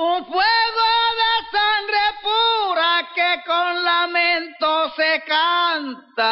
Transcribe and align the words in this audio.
Un 0.00 0.24
fuego 0.26 0.88
de 1.18 1.32
sangre 1.50 1.98
pura 2.22 3.08
que 3.16 3.42
con 3.44 3.82
lamento 3.82 4.90
se 4.94 5.24
canta. 5.26 6.30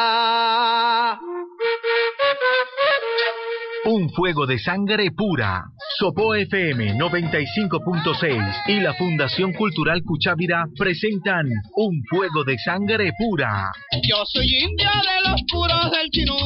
Un 3.96 4.11
fuego 4.11 4.45
de 4.45 4.59
sangre 4.59 5.11
pura. 5.11 5.64
Sopo 5.98 6.35
FM 6.35 6.99
95.6 6.99 8.54
y 8.67 8.80
la 8.80 8.92
Fundación 8.92 9.54
Cultural 9.54 10.03
Cuchávira 10.04 10.67
presentan 10.76 11.47
Un 11.76 12.03
fuego 12.11 12.44
de 12.44 12.58
sangre 12.58 13.11
pura. 13.17 13.72
Yo 14.06 14.22
soy 14.26 14.48
indio 14.54 14.90
de 14.90 15.30
los 15.30 15.40
puros 15.51 15.90
del 15.90 16.11
chinú. 16.11 16.37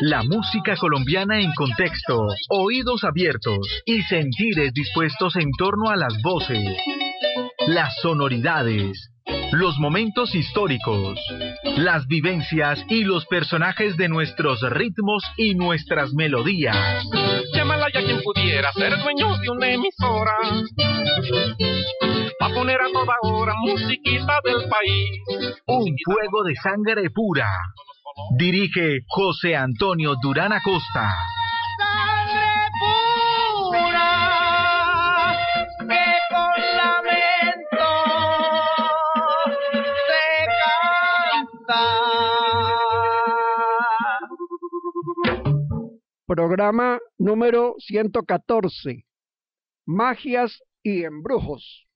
La 0.00 0.22
música 0.24 0.76
colombiana 0.76 1.40
en 1.40 1.50
contexto, 1.54 2.26
oídos 2.50 3.02
abiertos 3.04 3.66
y 3.86 4.02
sentires 4.02 4.70
dispuestos 4.74 5.36
en 5.36 5.50
torno 5.56 5.88
a 5.88 5.96
las 5.96 6.20
voces, 6.20 6.76
las 7.66 7.94
sonoridades, 8.02 9.10
los 9.52 9.78
momentos 9.78 10.34
históricos, 10.34 11.18
las 11.76 12.06
vivencias 12.06 12.84
y 12.88 13.04
los 13.04 13.26
personajes 13.26 13.96
de 13.96 14.08
nuestros 14.08 14.60
ritmos 14.70 15.22
y 15.36 15.54
nuestras 15.54 16.12
melodías. 16.12 17.04
Llámala 17.54 17.88
ya 17.92 18.02
quien 18.04 18.20
pudiera 18.22 18.72
ser 18.72 18.96
dueño 18.98 19.36
de 19.38 19.50
una 19.50 19.68
emisora. 19.70 20.36
Va 22.40 22.46
a 22.46 22.54
poner 22.54 22.80
a 22.80 22.92
toda 22.92 23.14
hora 23.22 23.54
musiquita 23.60 24.38
del 24.44 24.68
país. 24.68 25.20
Un 25.66 25.94
fuego 26.04 26.44
de 26.44 26.54
sangre 26.56 27.10
pura. 27.10 27.50
Dirige 28.38 29.00
José 29.08 29.56
Antonio 29.56 30.14
Durán 30.22 30.52
Acosta. 30.52 31.14
Programa 46.30 47.00
número 47.18 47.74
114. 47.80 49.04
Magias 49.84 50.62
y 50.80 51.02
embrujos. 51.02 51.88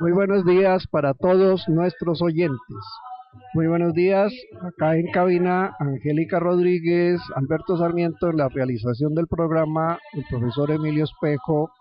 Muy 0.00 0.12
buenos 0.12 0.44
días 0.44 0.86
para 0.88 1.14
todos 1.14 1.66
nuestros 1.68 2.20
oyentes. 2.20 2.76
Muy 3.52 3.66
buenos 3.66 3.94
días. 3.94 4.32
Acá 4.62 4.94
en 4.94 5.10
cabina, 5.10 5.74
Angélica 5.80 6.38
Rodríguez, 6.38 7.20
Alberto 7.34 7.76
Sarmiento 7.76 8.30
en 8.30 8.36
la 8.36 8.48
realización 8.48 9.12
del 9.16 9.26
programa, 9.26 9.98
el 10.12 10.24
profesor 10.30 10.70
Emilio 10.70 11.02
Espejo 11.02 11.72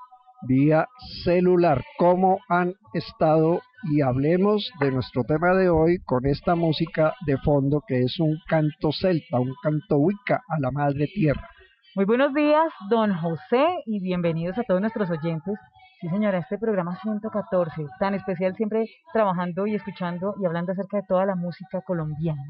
vía 0.47 0.87
celular. 1.23 1.83
¿Cómo 1.99 2.39
han 2.49 2.73
estado? 2.95 3.61
Y 3.83 4.01
hablemos 4.01 4.71
de 4.79 4.91
nuestro 4.91 5.23
tema 5.25 5.53
de 5.53 5.69
hoy 5.69 5.99
con 6.05 6.25
esta 6.25 6.55
música 6.55 7.13
de 7.27 7.37
fondo 7.37 7.83
que 7.87 7.99
es 7.99 8.19
un 8.19 8.39
canto 8.47 8.91
celta, 8.91 9.39
un 9.39 9.53
canto 9.61 9.97
wicca 9.97 10.41
a 10.49 10.59
la 10.59 10.71
madre 10.71 11.05
tierra. 11.13 11.47
Muy 11.95 12.05
buenos 12.05 12.33
días, 12.33 12.73
don 12.89 13.13
José, 13.13 13.63
y 13.85 14.01
bienvenidos 14.01 14.57
a 14.57 14.63
todos 14.63 14.81
nuestros 14.81 15.09
oyentes. 15.11 15.53
Sí, 15.99 16.07
señora, 16.07 16.37
este 16.39 16.57
programa 16.57 16.95
114, 17.01 17.85
tan 17.99 18.13
especial, 18.15 18.55
siempre 18.55 18.85
trabajando 19.11 19.67
y 19.67 19.75
escuchando 19.75 20.33
y 20.41 20.45
hablando 20.45 20.71
acerca 20.71 20.97
de 20.97 21.03
toda 21.03 21.25
la 21.25 21.35
música 21.35 21.81
colombiana. 21.81 22.41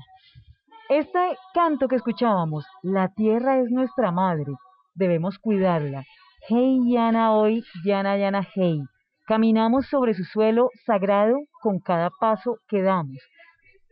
Este 0.87 1.35
canto 1.53 1.87
que 1.87 1.95
escuchábamos, 1.95 2.65
La 2.83 3.07
tierra 3.09 3.57
es 3.57 3.71
nuestra 3.71 4.11
madre, 4.11 4.51
debemos 4.93 5.39
cuidarla. 5.39 6.03
Hey, 6.47 6.79
Yana, 6.91 7.33
hoy, 7.33 7.63
Yana, 7.83 8.17
Yana, 8.17 8.47
hey. 8.53 8.81
Caminamos 9.25 9.87
sobre 9.87 10.13
su 10.13 10.23
suelo 10.23 10.69
sagrado 10.85 11.35
con 11.61 11.79
cada 11.79 12.09
paso 12.19 12.57
que 12.67 12.81
damos. 12.81 13.17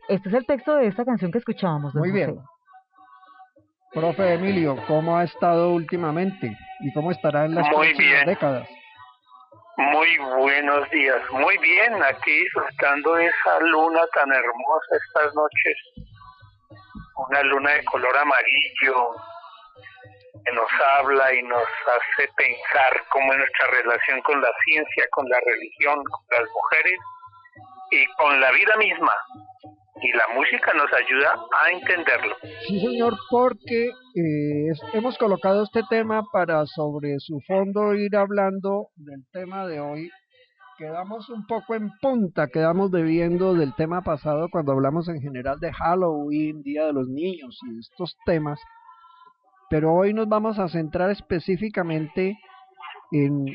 Este 0.08 0.28
es 0.28 0.34
el 0.36 0.46
texto 0.46 0.76
de 0.76 0.86
esta 0.86 1.04
canción 1.04 1.30
que 1.32 1.38
escuchábamos, 1.38 1.92
don 1.92 2.00
Muy 2.02 2.12
bien. 2.12 2.36
José. 2.36 2.46
Profe 3.92 4.34
Emilio, 4.34 4.76
¿cómo 4.86 5.16
ha 5.16 5.24
estado 5.24 5.72
últimamente? 5.72 6.56
¿Y 6.80 6.92
cómo 6.92 7.10
estará 7.10 7.44
en 7.46 7.54
las 7.54 7.66
Muy 7.66 7.74
próximas 7.88 7.98
bien. 7.98 8.26
décadas? 8.26 8.68
Muy 9.78 10.18
buenos 10.18 10.90
días. 10.90 11.22
Muy 11.30 11.56
bien, 11.58 12.02
aquí 12.02 12.32
disfrutando 12.32 13.14
de 13.14 13.26
esa 13.26 13.60
luna 13.60 14.00
tan 14.12 14.32
hermosa 14.32 14.96
estas 15.06 15.32
noches. 15.36 15.76
Una 17.14 17.42
luna 17.44 17.70
de 17.74 17.84
color 17.84 18.18
amarillo 18.18 19.14
que 20.44 20.52
nos 20.52 20.68
habla 20.96 21.32
y 21.32 21.42
nos 21.44 21.62
hace 21.62 22.28
pensar 22.36 23.04
cómo 23.10 23.32
es 23.32 23.38
nuestra 23.38 23.66
relación 23.68 24.20
con 24.22 24.40
la 24.42 24.50
ciencia, 24.64 25.06
con 25.12 25.28
la 25.28 25.38
religión, 25.38 26.02
con 26.02 26.38
las 26.40 26.50
mujeres 26.50 26.98
y 27.92 28.06
con 28.16 28.40
la 28.40 28.50
vida 28.50 28.76
misma. 28.78 29.12
Y 30.00 30.12
la 30.12 30.34
música 30.34 30.72
nos 30.74 30.92
ayuda 30.92 31.34
a 31.60 31.70
entenderlo. 31.70 32.36
Sí, 32.66 32.80
señor, 32.80 33.14
porque 33.30 33.86
eh, 33.86 34.72
hemos 34.92 35.18
colocado 35.18 35.64
este 35.64 35.82
tema 35.90 36.22
para 36.32 36.66
sobre 36.66 37.18
su 37.18 37.40
fondo 37.46 37.94
ir 37.94 38.16
hablando 38.16 38.88
del 38.96 39.24
tema 39.32 39.66
de 39.66 39.80
hoy. 39.80 40.10
Quedamos 40.76 41.28
un 41.30 41.44
poco 41.46 41.74
en 41.74 41.90
punta, 42.00 42.46
quedamos 42.46 42.92
debiendo 42.92 43.54
del 43.54 43.74
tema 43.74 44.02
pasado 44.02 44.48
cuando 44.48 44.72
hablamos 44.72 45.08
en 45.08 45.20
general 45.20 45.58
de 45.58 45.72
Halloween, 45.72 46.62
Día 46.62 46.86
de 46.86 46.92
los 46.92 47.08
Niños 47.08 47.58
y 47.66 47.80
estos 47.80 48.16
temas. 48.24 48.60
Pero 49.70 49.92
hoy 49.92 50.14
nos 50.14 50.28
vamos 50.28 50.58
a 50.60 50.68
centrar 50.68 51.10
específicamente 51.10 52.38
en 53.10 53.46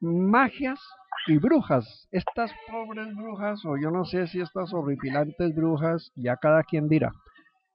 magias 0.00 0.80
y 1.26 1.38
brujas. 1.38 2.08
Estas 2.10 2.50
pobres 2.70 3.14
brujas, 3.14 3.64
o 3.64 3.76
yo 3.76 3.90
no 3.90 4.04
sé 4.04 4.26
si 4.26 4.40
estas 4.40 4.72
horripilantes 4.72 5.54
brujas, 5.54 6.10
ya 6.14 6.36
cada 6.36 6.62
quien 6.62 6.88
dirá. 6.88 7.12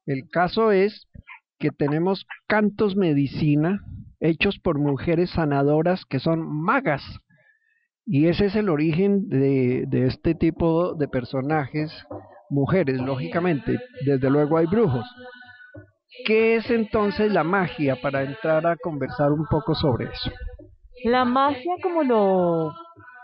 El 0.05 0.29
caso 0.29 0.71
es 0.71 1.07
que 1.59 1.69
tenemos 1.69 2.25
cantos 2.47 2.95
medicina 2.95 3.81
hechos 4.19 4.59
por 4.59 4.79
mujeres 4.79 5.31
sanadoras 5.31 6.05
que 6.05 6.19
son 6.19 6.41
magas. 6.41 7.03
Y 8.05 8.27
ese 8.27 8.45
es 8.45 8.55
el 8.55 8.69
origen 8.69 9.29
de, 9.29 9.85
de 9.87 10.07
este 10.07 10.33
tipo 10.33 10.95
de 10.95 11.07
personajes, 11.07 11.91
mujeres, 12.49 12.99
lógicamente. 12.99 13.79
Desde 14.05 14.29
luego 14.29 14.57
hay 14.57 14.65
brujos. 14.65 15.05
¿Qué 16.25 16.55
es 16.55 16.69
entonces 16.69 17.31
la 17.31 17.43
magia 17.43 17.95
para 18.01 18.23
entrar 18.23 18.65
a 18.67 18.75
conversar 18.75 19.31
un 19.31 19.45
poco 19.49 19.75
sobre 19.75 20.05
eso? 20.05 20.31
La 21.05 21.25
magia, 21.25 21.73
como 21.81 22.03
lo 22.03 22.73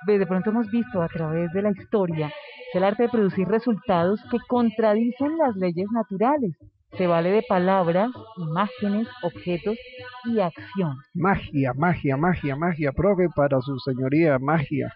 de 0.05 0.25
pronto 0.25 0.51
hemos 0.51 0.69
visto 0.69 1.01
a 1.01 1.07
través 1.07 1.51
de 1.53 1.61
la 1.61 1.71
historia, 1.71 2.27
es 2.27 2.75
el 2.75 2.83
arte 2.83 3.03
de 3.03 3.09
producir 3.09 3.47
resultados 3.47 4.21
que 4.29 4.37
contradicen 4.47 5.37
las 5.37 5.55
leyes 5.55 5.87
naturales. 5.91 6.55
Se 6.97 7.05
vale 7.05 7.31
de 7.31 7.43
palabras, 7.43 8.09
imágenes, 8.37 9.07
objetos 9.21 9.77
y 10.25 10.39
acción. 10.39 10.95
Magia, 11.13 11.73
magia, 11.75 12.15
magia, 12.17 12.55
magia, 12.55 12.91
profe, 12.91 13.27
para 13.35 13.59
su 13.61 13.77
señoría, 13.79 14.37
magia. 14.39 14.93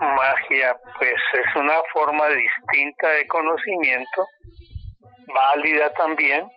Magia, 0.00 0.76
pues 0.98 1.12
es 1.12 1.56
una 1.56 1.74
forma 1.92 2.24
distinta 2.28 3.08
de 3.10 3.26
conocimiento, 3.28 4.26
válida 5.32 5.92
también. 5.94 6.48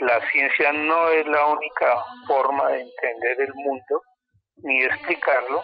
La 0.00 0.20
ciencia 0.30 0.72
no 0.72 1.08
es 1.10 1.26
la 1.26 1.46
única 1.46 1.94
forma 2.26 2.68
de 2.68 2.82
entender 2.82 3.40
el 3.40 3.54
mundo 3.54 4.02
ni 4.62 4.80
de 4.80 4.86
explicarlo. 4.86 5.62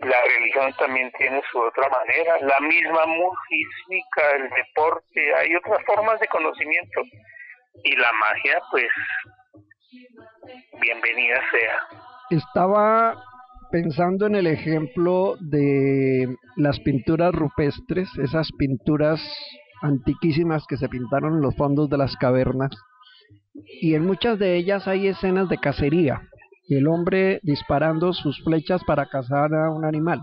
La 0.00 0.16
religión 0.36 0.74
también 0.78 1.10
tiene 1.18 1.40
su 1.50 1.58
otra 1.58 1.88
manera, 1.88 2.38
la 2.40 2.60
misma 2.66 3.06
música, 3.06 4.36
el 4.36 4.50
deporte, 4.50 5.34
hay 5.36 5.54
otras 5.56 5.78
formas 5.86 6.20
de 6.20 6.26
conocimiento. 6.28 7.02
Y 7.82 7.96
la 7.96 8.12
magia, 8.12 8.60
pues, 8.70 8.88
bienvenida 10.80 11.40
sea. 11.50 11.78
estaba 12.30 13.22
pensando 13.70 14.26
en 14.26 14.36
el 14.36 14.46
ejemplo 14.46 15.36
de 15.40 16.28
las 16.56 16.78
pinturas 16.80 17.32
rupestres, 17.34 18.08
esas 18.18 18.50
pinturas 18.58 19.20
antiquísimas 19.82 20.64
que 20.68 20.76
se 20.76 20.88
pintaron 20.88 21.34
en 21.34 21.42
los 21.42 21.56
fondos 21.56 21.88
de 21.90 21.98
las 21.98 22.16
cavernas, 22.16 22.70
y 23.80 23.94
en 23.94 24.04
muchas 24.04 24.38
de 24.38 24.56
ellas 24.56 24.86
hay 24.86 25.08
escenas 25.08 25.48
de 25.48 25.58
cacería, 25.58 26.22
el 26.68 26.88
hombre 26.88 27.40
disparando 27.42 28.12
sus 28.12 28.42
flechas 28.42 28.82
para 28.84 29.06
cazar 29.06 29.54
a 29.54 29.70
un 29.70 29.84
animal. 29.84 30.20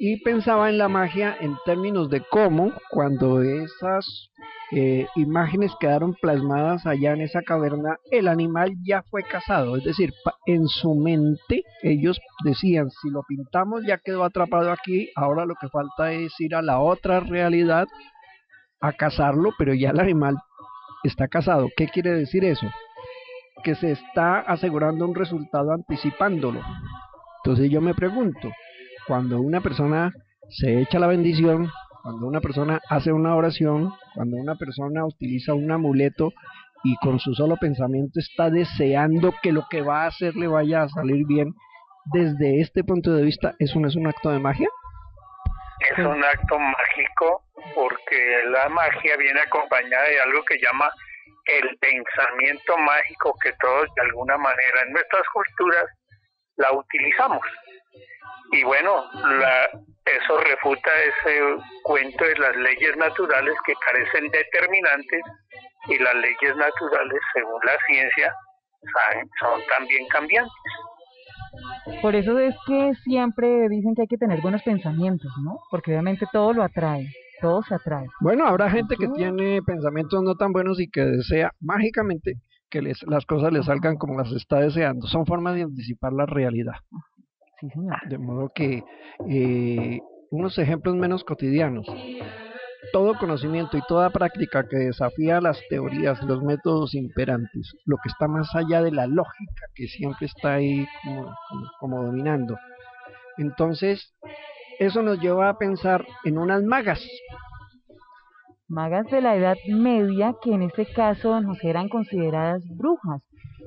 Y 0.00 0.22
pensaba 0.22 0.68
en 0.68 0.78
la 0.78 0.88
magia 0.88 1.36
en 1.40 1.56
términos 1.64 2.08
de 2.08 2.22
cómo, 2.30 2.72
cuando 2.90 3.42
esas 3.42 4.30
eh, 4.70 5.08
imágenes 5.16 5.72
quedaron 5.80 6.14
plasmadas 6.14 6.86
allá 6.86 7.14
en 7.14 7.22
esa 7.22 7.42
caverna, 7.42 7.96
el 8.12 8.28
animal 8.28 8.74
ya 8.84 9.02
fue 9.10 9.24
cazado. 9.24 9.76
Es 9.76 9.82
decir, 9.82 10.12
en 10.46 10.68
su 10.68 10.94
mente 10.94 11.64
ellos 11.82 12.20
decían, 12.44 12.90
si 12.90 13.10
lo 13.10 13.22
pintamos 13.26 13.82
ya 13.84 13.98
quedó 13.98 14.22
atrapado 14.22 14.70
aquí, 14.70 15.10
ahora 15.16 15.46
lo 15.46 15.56
que 15.60 15.68
falta 15.68 16.12
es 16.12 16.32
ir 16.38 16.54
a 16.54 16.62
la 16.62 16.78
otra 16.78 17.18
realidad 17.18 17.88
a 18.80 18.92
cazarlo, 18.92 19.50
pero 19.58 19.74
ya 19.74 19.90
el 19.90 19.98
animal 19.98 20.36
está 21.02 21.26
cazado. 21.26 21.68
¿Qué 21.76 21.88
quiere 21.88 22.12
decir 22.12 22.44
eso? 22.44 22.68
Que 23.62 23.74
se 23.74 23.92
está 23.92 24.40
asegurando 24.40 25.04
un 25.06 25.14
resultado 25.14 25.72
anticipándolo. 25.72 26.60
Entonces 27.44 27.70
yo 27.70 27.80
me 27.80 27.94
pregunto, 27.94 28.50
cuando 29.06 29.40
una 29.40 29.60
persona 29.60 30.12
se 30.48 30.80
echa 30.80 30.98
la 30.98 31.06
bendición, 31.06 31.70
cuando 32.02 32.26
una 32.26 32.40
persona 32.40 32.80
hace 32.88 33.12
una 33.12 33.34
oración, 33.34 33.92
cuando 34.14 34.36
una 34.36 34.54
persona 34.54 35.04
utiliza 35.04 35.54
un 35.54 35.70
amuleto 35.70 36.32
y 36.84 36.96
con 36.96 37.18
su 37.18 37.34
solo 37.34 37.56
pensamiento 37.56 38.20
está 38.20 38.50
deseando 38.50 39.34
que 39.42 39.52
lo 39.52 39.66
que 39.68 39.82
va 39.82 40.04
a 40.04 40.06
hacer 40.06 40.36
le 40.36 40.46
vaya 40.46 40.82
a 40.82 40.88
salir 40.88 41.26
bien, 41.26 41.54
desde 42.12 42.60
este 42.60 42.84
punto 42.84 43.12
de 43.12 43.22
vista, 43.22 43.54
¿eso 43.58 43.78
no 43.78 43.88
es 43.88 43.96
un 43.96 44.06
acto 44.06 44.30
de 44.30 44.38
magia? 44.38 44.68
Es 45.90 45.98
un 45.98 46.24
acto 46.24 46.58
mágico 46.58 47.44
porque 47.74 48.42
la 48.50 48.68
magia 48.68 49.16
viene 49.18 49.40
acompañada 49.40 50.04
de 50.08 50.20
algo 50.20 50.42
que 50.44 50.58
llama 50.58 50.90
el 51.48 51.78
pensamiento 51.78 52.76
mágico 52.78 53.34
que 53.42 53.52
todos 53.60 53.88
de 53.94 54.02
alguna 54.02 54.36
manera 54.36 54.82
en 54.86 54.92
nuestras 54.92 55.22
culturas 55.32 55.86
la 56.56 56.72
utilizamos. 56.72 57.40
Y 58.52 58.62
bueno, 58.64 59.04
la, 59.14 59.70
eso 60.04 60.40
refuta 60.40 60.90
ese 61.02 61.40
cuento 61.82 62.24
de 62.24 62.36
las 62.36 62.56
leyes 62.56 62.96
naturales 62.96 63.54
que 63.66 63.74
carecen 63.74 64.30
determinantes 64.30 65.22
y 65.88 65.98
las 65.98 66.14
leyes 66.14 66.56
naturales, 66.56 67.20
según 67.34 67.60
la 67.64 67.76
ciencia, 67.86 68.34
son 69.40 69.60
también 69.76 70.06
cambiantes. 70.08 70.52
Por 72.02 72.14
eso 72.14 72.38
es 72.38 72.54
que 72.66 72.92
siempre 73.04 73.68
dicen 73.68 73.94
que 73.94 74.02
hay 74.02 74.08
que 74.08 74.18
tener 74.18 74.40
buenos 74.40 74.62
pensamientos, 74.62 75.30
¿no? 75.42 75.60
Porque 75.70 75.90
obviamente 75.92 76.26
todo 76.32 76.52
lo 76.52 76.62
atrae, 76.62 77.06
todo 77.40 77.62
se 77.62 77.74
atrae. 77.74 78.06
Bueno, 78.20 78.46
habrá 78.46 78.70
gente 78.70 78.96
que 78.96 79.08
tiene 79.08 79.62
pensamientos 79.62 80.22
no 80.22 80.34
tan 80.34 80.52
buenos 80.52 80.80
y 80.80 80.88
que 80.88 81.04
desea 81.04 81.52
mágicamente 81.60 82.40
que 82.70 82.82
les, 82.82 83.02
las 83.04 83.24
cosas 83.26 83.52
le 83.52 83.62
salgan 83.62 83.96
como 83.96 84.18
las 84.18 84.30
está 84.32 84.60
deseando. 84.60 85.06
Son 85.06 85.26
formas 85.26 85.54
de 85.54 85.62
anticipar 85.62 86.12
la 86.12 86.26
realidad. 86.26 86.74
Sí, 87.60 87.68
señor. 87.70 87.96
De 88.08 88.18
modo 88.18 88.52
que 88.54 88.84
eh, 89.28 90.00
unos 90.30 90.58
ejemplos 90.58 90.94
menos 90.94 91.24
cotidianos. 91.24 91.86
Todo 92.92 93.18
conocimiento 93.18 93.76
y 93.76 93.82
toda 93.86 94.10
práctica 94.10 94.66
que 94.68 94.76
desafía 94.76 95.40
las 95.40 95.60
teorías, 95.68 96.22
los 96.22 96.42
métodos 96.42 96.94
imperantes, 96.94 97.74
lo 97.84 97.96
que 97.96 98.08
está 98.08 98.28
más 98.28 98.54
allá 98.54 98.82
de 98.82 98.92
la 98.92 99.06
lógica 99.06 99.66
que 99.74 99.88
siempre 99.88 100.26
está 100.26 100.54
ahí 100.54 100.86
como, 101.04 101.34
como 101.80 102.04
dominando. 102.04 102.56
Entonces, 103.36 104.14
eso 104.78 105.02
nos 105.02 105.20
lleva 105.20 105.48
a 105.48 105.58
pensar 105.58 106.06
en 106.24 106.38
unas 106.38 106.62
magas. 106.62 107.04
Magas 108.68 109.06
de 109.06 109.20
la 109.20 109.34
Edad 109.34 109.56
Media 109.66 110.34
que 110.42 110.52
en 110.52 110.62
este 110.62 110.86
caso 110.86 111.40
nos 111.40 111.62
eran 111.64 111.88
consideradas 111.88 112.62
brujas, 112.76 113.22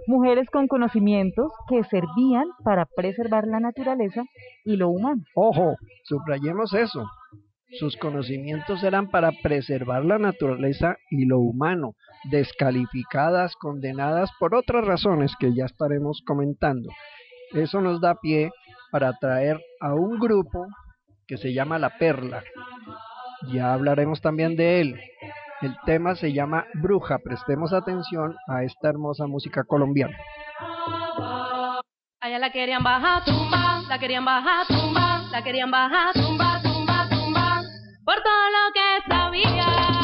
mujeres 0.07 0.47
con 0.51 0.67
conocimientos 0.67 1.51
que 1.67 1.83
servían 1.85 2.45
para 2.63 2.85
preservar 2.85 3.47
la 3.47 3.59
naturaleza 3.59 4.23
y 4.63 4.77
lo 4.77 4.89
humano. 4.89 5.23
Ojo, 5.35 5.75
subrayemos 6.03 6.73
eso. 6.73 7.05
Sus 7.79 7.95
conocimientos 7.97 8.83
eran 8.83 9.09
para 9.09 9.31
preservar 9.31 10.03
la 10.03 10.19
naturaleza 10.19 10.97
y 11.09 11.25
lo 11.25 11.39
humano, 11.39 11.95
descalificadas, 12.29 13.55
condenadas 13.55 14.29
por 14.39 14.55
otras 14.55 14.85
razones 14.85 15.33
que 15.39 15.55
ya 15.55 15.65
estaremos 15.65 16.21
comentando. 16.27 16.89
Eso 17.53 17.81
nos 17.81 18.01
da 18.01 18.15
pie 18.15 18.51
para 18.91 19.13
traer 19.13 19.59
a 19.79 19.93
un 19.95 20.19
grupo 20.19 20.67
que 21.31 21.37
se 21.37 21.53
llama 21.53 21.79
La 21.79 21.97
Perla. 21.97 22.43
Ya 23.53 23.71
hablaremos 23.71 24.19
también 24.19 24.57
de 24.57 24.81
él. 24.81 24.99
El 25.61 25.77
tema 25.85 26.13
se 26.15 26.33
llama 26.33 26.65
Bruja. 26.73 27.19
Prestemos 27.19 27.71
atención 27.71 28.35
a 28.49 28.63
esta 28.63 28.89
hermosa 28.89 29.27
música 29.27 29.63
colombiana. 29.63 30.17
Allá 32.19 32.37
la 32.37 32.51
querían 32.51 32.83
bajar, 32.83 33.23
tumba, 33.23 33.81
la 33.87 33.97
querían 33.97 34.25
bajar, 34.25 34.67
tumba, 34.67 35.21
la 35.31 35.41
querían 35.41 35.71
bajar, 35.71 36.13
tumba, 36.15 36.59
tumba, 36.61 37.07
tumba, 37.09 37.61
por 38.03 38.15
todo 38.15 38.45
lo 38.51 38.73
que 38.73 39.09
sabía. 39.09 40.00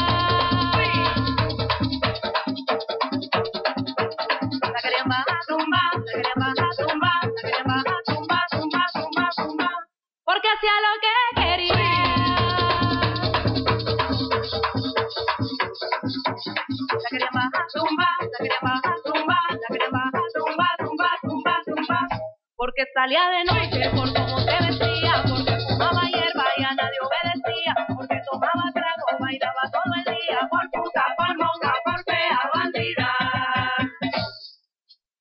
Porque 22.56 22.84
salía 22.92 23.22
de 23.28 23.44
noche 23.44 23.90
por 23.90 24.12
cómo 24.12 24.38
se 24.40 24.56
vestía, 24.66 25.22
porque 25.28 25.56
fumaba 25.68 26.02
hierba 26.06 26.44
y 26.56 26.62
a 26.64 26.74
nadie 26.74 26.98
obedecía, 27.02 27.74
porque 27.88 28.20
tomaba 28.30 28.70
trago, 28.72 29.18
bailaba 29.20 29.62
todo 29.72 29.94
el 29.96 30.04
día, 30.04 30.48
por 30.50 30.70
puta, 30.70 31.06
por 31.16 31.36
monga, 31.38 31.74
por 31.84 32.04
fea, 32.04 32.50
bandida. 32.54 33.10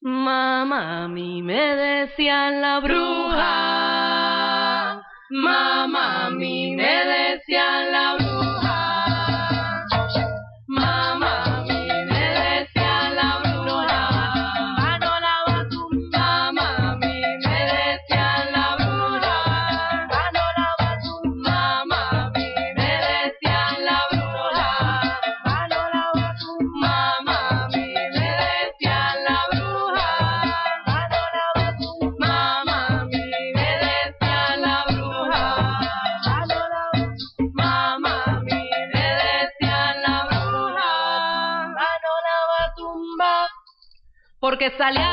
Mamá, 0.01 1.03
a 1.03 1.07
mí 1.07 1.41
me 1.41 1.75
decían 1.75 2.61
la 2.61 2.79
bruja. 2.79 3.06
Porque 44.69 45.06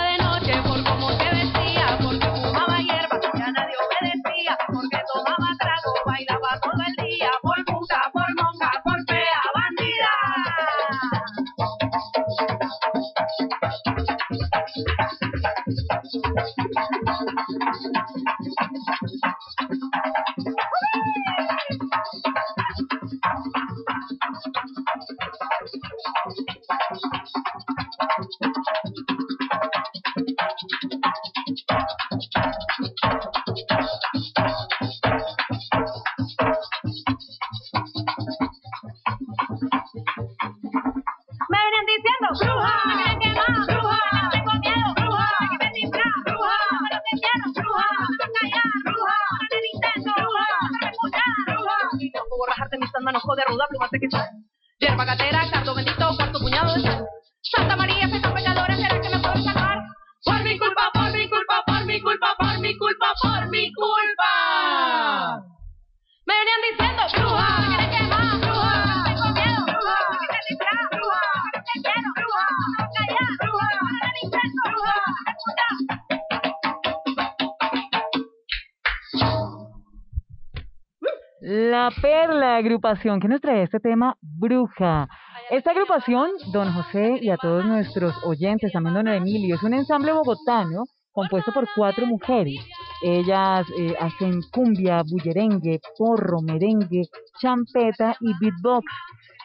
La 81.84 81.90
Perla, 81.90 82.56
agrupación 82.56 83.20
que 83.20 83.28
nos 83.28 83.42
trae 83.42 83.62
este 83.62 83.78
tema, 83.78 84.16
Bruja. 84.22 85.06
Esta 85.50 85.72
agrupación, 85.72 86.30
don 86.50 86.72
José 86.72 87.18
y 87.20 87.28
a 87.28 87.36
todos 87.36 87.62
nuestros 87.66 88.14
oyentes, 88.24 88.72
también 88.72 88.94
don 88.94 89.08
Emilio, 89.08 89.56
es 89.56 89.62
un 89.62 89.74
ensamble 89.74 90.12
bogotano 90.12 90.84
compuesto 91.12 91.52
por 91.52 91.68
cuatro 91.76 92.06
mujeres. 92.06 92.58
Ellas 93.02 93.66
eh, 93.78 93.94
hacen 94.00 94.40
cumbia, 94.50 95.02
bullerengue, 95.02 95.78
porro, 95.98 96.40
merengue, 96.40 97.02
champeta 97.38 98.16
y 98.18 98.32
beatbox. 98.40 98.86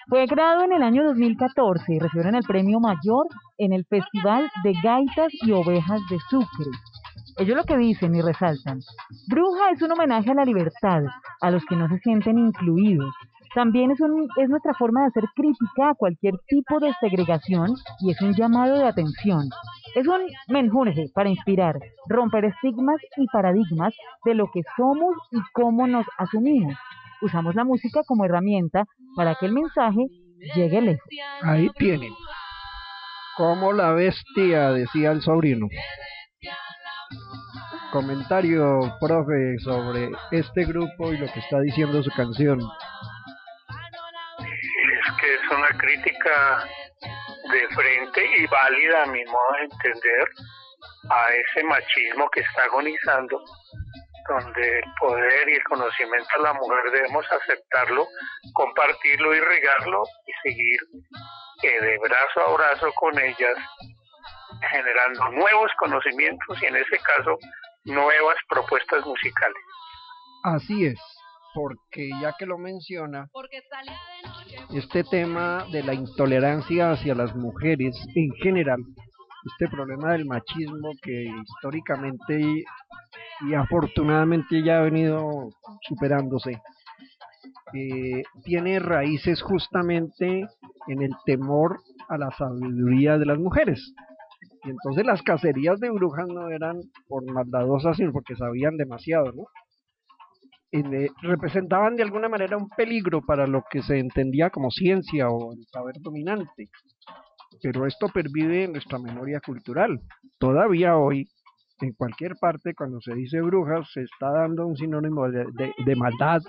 Fue 0.08 0.26
creado 0.26 0.64
en 0.64 0.72
el 0.72 0.82
año 0.82 1.04
2014 1.04 1.94
y 1.94 2.00
recibieron 2.00 2.36
el 2.36 2.44
premio 2.44 2.80
mayor 2.80 3.28
en 3.58 3.74
el 3.74 3.84
Festival 3.84 4.50
de 4.64 4.72
Gaitas 4.82 5.34
y 5.42 5.52
Ovejas 5.52 6.00
de 6.10 6.18
Sucre. 6.30 6.72
Ellos 7.40 7.56
lo 7.56 7.64
que 7.64 7.78
dicen 7.78 8.14
y 8.16 8.22
resaltan, 8.22 8.82
Bruja 9.30 9.72
es 9.72 9.82
un 9.82 9.94
homenaje 9.94 10.30
a 10.32 10.34
la 10.34 10.44
libertad, 10.44 11.04
a 11.40 11.50
los 11.50 11.64
que 11.66 11.76
no 11.78 11.88
se 11.88 11.98
sienten 12.00 12.38
incluidos. 12.38 13.14
También 13.56 13.92
es, 13.92 14.00
nuestra 14.50 14.74
forma 14.74 15.02
de 15.02 15.08
hacer 15.08 15.24
crítica 15.36 15.92
a 15.92 15.96
cualquier 15.96 16.34
tipo 16.48 16.80
de 16.80 16.94
segregación 17.00 17.76
y 18.02 18.12
es 18.12 18.22
un 18.22 18.34
llamado 18.34 18.78
de 18.78 18.88
atención. 18.88 19.50
Es 19.96 20.06
un 20.06 20.22
menjurje 20.50 21.06
para 21.16 21.30
inspirar, 21.30 21.80
romper 22.10 22.44
estigmas 22.44 22.98
y 23.16 23.26
paradigmas 23.28 23.94
de 24.26 24.36
lo 24.36 24.52
que 24.52 24.62
somos 24.76 25.16
y 25.32 25.40
cómo 25.54 25.88
nos 25.88 26.06
asumimos. 26.18 26.76
Usamos 27.22 27.56
la 27.56 27.64
música 27.64 28.02
como 28.06 28.26
herramienta 28.26 28.84
para 29.16 29.36
que 29.36 29.46
el 29.46 29.54
mensaje 29.54 30.08
llegue 30.56 30.82
lejos. 30.82 31.10
Ahí 31.42 31.70
tienen. 31.78 32.12
Como 33.38 33.72
la 33.72 33.94
bestia, 33.94 34.72
decía 34.72 35.12
el 35.12 35.22
sobrino. 35.22 35.68
Comentario, 37.92 38.98
profe, 39.00 39.58
sobre 39.60 40.12
este 40.32 40.66
grupo 40.66 41.12
y 41.12 41.18
lo 41.18 41.26
que 41.34 41.40
está 41.40 41.60
diciendo 41.62 42.04
su 42.04 42.12
canción. 42.12 42.60
Es 44.40 45.14
que 45.20 45.34
es 45.34 45.42
una 45.52 45.70
crítica 45.78 46.68
de 47.52 47.68
frente 47.76 48.26
y 48.38 48.46
válida 48.48 49.04
a 49.04 49.08
mi 49.08 49.26
modo 49.26 49.54
de 49.58 49.64
entender 49.64 50.28
a 51.10 51.34
ese 51.34 51.64
machismo 51.64 52.30
que 52.30 52.42
está 52.42 52.64
agonizando, 52.66 53.44
donde 54.28 54.80
el 54.80 54.94
poder 55.00 55.50
y 55.50 55.54
el 55.54 55.64
conocimiento 55.64 56.30
de 56.38 56.44
la 56.44 56.54
mujer 56.54 56.92
debemos 56.94 57.26
aceptarlo, 57.32 58.08
compartirlo 58.54 59.36
y 59.36 59.40
regarlo 59.40 60.04
y 60.28 60.50
seguir 60.50 60.80
eh, 61.64 61.82
de 61.82 61.98
brazo 61.98 62.48
a 62.48 62.54
brazo 62.54 62.92
con 62.94 63.18
ellas, 63.20 63.58
generando 64.72 65.30
nuevos 65.32 65.72
conocimientos 65.80 66.62
y 66.62 66.66
en 66.66 66.76
ese 66.76 66.98
caso 66.98 67.38
nuevas 67.86 68.38
propuestas 68.50 69.06
musicales. 69.06 69.64
Así 70.44 70.86
es, 70.86 71.00
porque 71.54 72.10
ya 72.22 72.34
que 72.38 72.46
lo 72.46 72.58
menciona, 72.58 73.28
este 74.74 75.04
tema 75.04 75.66
de 75.72 75.84
la 75.84 75.94
intolerancia 75.94 76.92
hacia 76.92 77.16
las 77.16 77.36
mujeres 77.36 77.96
en 78.16 78.32
general, 78.42 78.80
este 79.54 79.68
problema 79.68 80.12
del 80.14 80.26
machismo 80.26 80.92
que 81.02 81.24
históricamente 81.24 82.40
y, 82.40 82.64
y 83.50 83.54
afortunadamente 83.54 84.62
ya 84.64 84.80
ha 84.80 84.82
venido 84.82 85.50
superándose, 85.88 86.62
eh, 87.74 88.24
tiene 88.44 88.80
raíces 88.80 89.42
justamente 89.42 90.48
en 90.88 91.02
el 91.02 91.12
temor 91.26 91.80
a 92.08 92.18
la 92.18 92.32
sabiduría 92.32 93.18
de 93.18 93.26
las 93.26 93.38
mujeres. 93.38 93.94
Y 94.64 94.70
entonces 94.70 95.06
las 95.06 95.22
cacerías 95.22 95.80
de 95.80 95.90
brujas 95.90 96.28
no 96.28 96.50
eran 96.50 96.78
por 97.08 97.24
maldadosas, 97.32 97.98
sino 97.98 98.12
porque 98.12 98.36
sabían 98.36 98.76
demasiado, 98.78 99.32
¿no? 99.32 99.44
Y 100.72 100.84
representaban 101.24 101.96
de 101.96 102.04
alguna 102.04 102.30
manera 102.30 102.56
un 102.58 102.70
peligro 102.70 103.22
para 103.22 103.48
lo 103.48 103.64
que 103.72 103.82
se 103.82 103.98
entendía 103.98 104.50
como 104.52 104.70
ciencia 104.70 105.30
o 105.30 105.54
el 105.54 105.66
saber 105.72 105.96
dominante. 106.00 106.70
Pero 107.64 107.88
esto 107.88 108.08
pervive 108.14 108.66
en 108.66 108.74
nuestra 108.74 109.00
memoria 109.00 109.40
cultural. 109.44 110.00
Todavía 110.38 110.96
hoy, 110.98 111.28
en 111.82 111.94
cualquier 111.94 112.34
parte, 112.40 112.76
cuando 112.76 113.02
se 113.02 113.16
dice 113.16 113.42
brujas, 113.42 113.90
se 113.92 114.04
está 114.04 114.30
dando 114.32 114.68
un 114.68 114.78
sinónimo 114.78 115.28
de, 115.30 115.46
de- 115.54 115.74
de 115.84 115.96
maldad, 115.96 116.42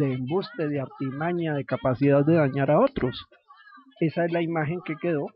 de 0.00 0.14
embuste, 0.14 0.66
de 0.68 0.80
artimaña, 0.80 1.54
de 1.54 1.64
capacidad 1.64 2.24
de 2.24 2.34
dañar 2.36 2.70
a 2.72 2.80
otros. 2.80 3.24
Esa 4.00 4.24
es 4.24 4.32
la 4.32 4.42
imagen 4.42 4.80
que 4.84 4.96
quedó. 4.96 5.26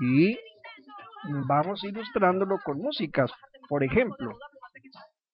Y 0.00 0.36
vamos 1.46 1.84
ilustrándolo 1.84 2.58
con 2.64 2.78
músicas. 2.78 3.30
Por 3.68 3.82
ejemplo, 3.82 4.36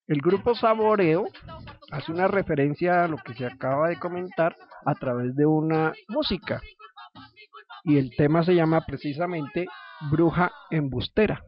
el 0.06 0.20
grupo 0.20 0.54
Saboreo 0.54 1.26
hace 1.90 2.12
una 2.12 2.28
referencia 2.28 3.04
a 3.04 3.08
lo 3.08 3.16
que 3.18 3.34
se 3.34 3.46
acaba 3.46 3.88
de 3.88 3.98
comentar 3.98 4.56
a 4.84 4.94
través 4.94 5.34
de 5.36 5.46
una 5.46 5.92
música. 6.08 6.60
Y 7.84 7.98
el 7.98 8.10
tema 8.16 8.42
se 8.44 8.54
llama 8.54 8.80
precisamente 8.86 9.66
Bruja 10.10 10.52
Embustera. 10.70 11.42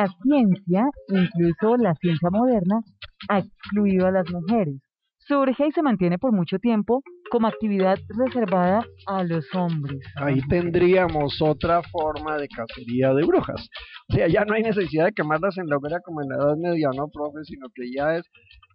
La 0.00 0.08
ciencia, 0.22 0.84
incluso 1.08 1.76
la 1.76 1.94
ciencia 1.96 2.30
moderna, 2.30 2.80
ha 3.28 3.38
excluido 3.40 4.06
a 4.06 4.10
las 4.10 4.30
mujeres. 4.30 4.76
Surge 5.18 5.68
y 5.68 5.72
se 5.72 5.82
mantiene 5.82 6.18
por 6.18 6.32
mucho 6.32 6.58
tiempo 6.58 7.02
como 7.30 7.46
actividad 7.46 7.98
reservada 8.08 8.82
a 9.06 9.22
los 9.22 9.44
hombres. 9.54 10.00
Ahí 10.16 10.40
tendríamos 10.48 11.40
otra 11.40 11.82
forma 11.82 12.36
de 12.38 12.48
cacería 12.48 13.12
de 13.12 13.24
brujas. 13.24 13.68
O 14.08 14.14
sea, 14.14 14.26
ya 14.26 14.44
no 14.44 14.54
hay 14.54 14.62
necesidad 14.62 15.04
de 15.04 15.12
quemarlas 15.12 15.56
en 15.58 15.68
la 15.68 15.76
hoguera 15.76 16.00
como 16.00 16.22
en 16.22 16.30
la 16.30 16.36
Edad 16.36 16.56
Media, 16.56 16.88
¿no, 16.96 17.08
profe? 17.08 17.44
Sino 17.44 17.68
que 17.74 17.92
ya 17.94 18.16
es 18.16 18.24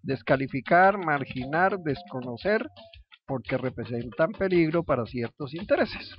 descalificar, 0.03 0.97
marginar, 1.03 1.79
desconocer, 1.79 2.69
porque 3.25 3.57
representan 3.57 4.31
peligro 4.31 4.83
para 4.83 5.05
ciertos 5.07 5.53
intereses. 5.55 6.15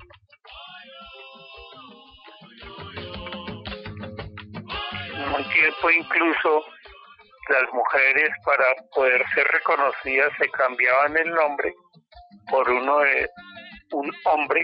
Un 5.35 5.49
tiempo 5.49 5.89
incluso 5.89 6.63
las 7.49 7.73
mujeres 7.73 8.29
para 8.45 8.65
poder 8.93 9.23
ser 9.33 9.47
reconocidas 9.47 10.31
se 10.37 10.49
cambiaban 10.49 11.15
el 11.17 11.29
nombre 11.31 11.73
por 12.49 12.69
uno 12.69 12.99
de 12.99 13.29
un 13.91 14.11
hombre 14.25 14.63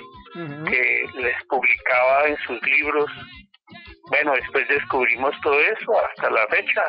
que 0.65 1.05
les 1.15 1.35
publicaba 1.47 2.27
en 2.27 2.37
sus 2.45 2.61
libros. 2.63 3.09
Bueno, 4.09 4.33
después 4.33 4.67
descubrimos 4.67 5.33
todo 5.41 5.59
eso 5.59 6.05
hasta 6.05 6.29
la 6.29 6.45
fecha. 6.47 6.83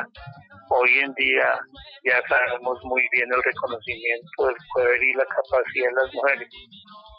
Hoy 0.69 0.99
en 0.99 1.13
día 1.13 1.57
ya 2.03 2.21
sabemos 2.27 2.77
muy 2.83 3.07
bien 3.11 3.27
el 3.31 3.41
reconocimiento 3.43 4.47
del 4.47 4.55
poder 4.73 5.03
y 5.03 5.13
la 5.13 5.25
capacidad 5.25 5.89
de 5.89 6.03
las 6.03 6.13
mujeres. 6.13 6.49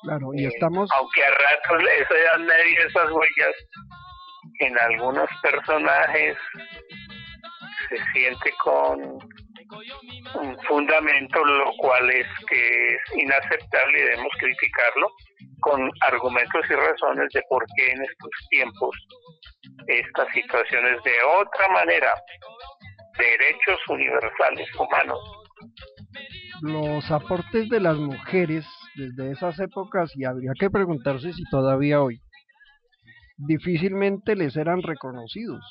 Claro, 0.03 0.35
y 0.35 0.45
Eh, 0.45 0.49
estamos 0.49 0.91
Aunque 0.93 1.25
a 1.25 1.31
ratos 1.31 1.89
eso 1.99 2.15
ya 2.15 2.39
medio 2.39 2.87
esas 2.87 3.11
huellas 3.11 3.57
en 4.61 4.79
algunos 4.79 5.29
personajes 5.43 6.37
se 7.89 7.99
siente 8.13 8.51
con 8.63 9.01
un 10.35 10.59
fundamento, 10.69 11.45
lo 11.45 11.73
cual 11.79 12.11
es 12.11 12.27
que 12.49 12.95
es 12.95 13.01
inaceptable 13.17 13.99
y 13.99 14.03
debemos 14.03 14.33
criticarlo 14.39 15.11
con 15.61 15.91
argumentos 16.01 16.65
y 16.71 16.75
razones 16.75 17.29
de 17.33 17.43
por 17.49 17.65
qué 17.77 17.93
en 17.93 18.03
estos 18.03 18.31
tiempos 18.51 18.97
estas 19.87 20.29
situaciones 20.33 21.03
de 21.03 21.15
otra 21.41 21.69
manera, 21.69 22.13
derechos 23.19 23.81
universales 23.89 24.69
humanos, 24.79 25.19
los 26.63 27.11
aportes 27.11 27.69
de 27.69 27.81
las 27.81 27.97
mujeres 27.97 28.65
desde 28.95 29.33
esas 29.33 29.59
épocas, 29.61 30.11
y 30.17 30.25
habría 30.25 30.53
que 30.59 30.71
preguntarse 30.71 31.33
si 31.33 31.45
todavía 31.51 32.01
hoy, 32.01 32.21
difícilmente 33.37 34.37
les 34.37 34.57
eran 34.57 34.83
reconocidos. 34.83 35.63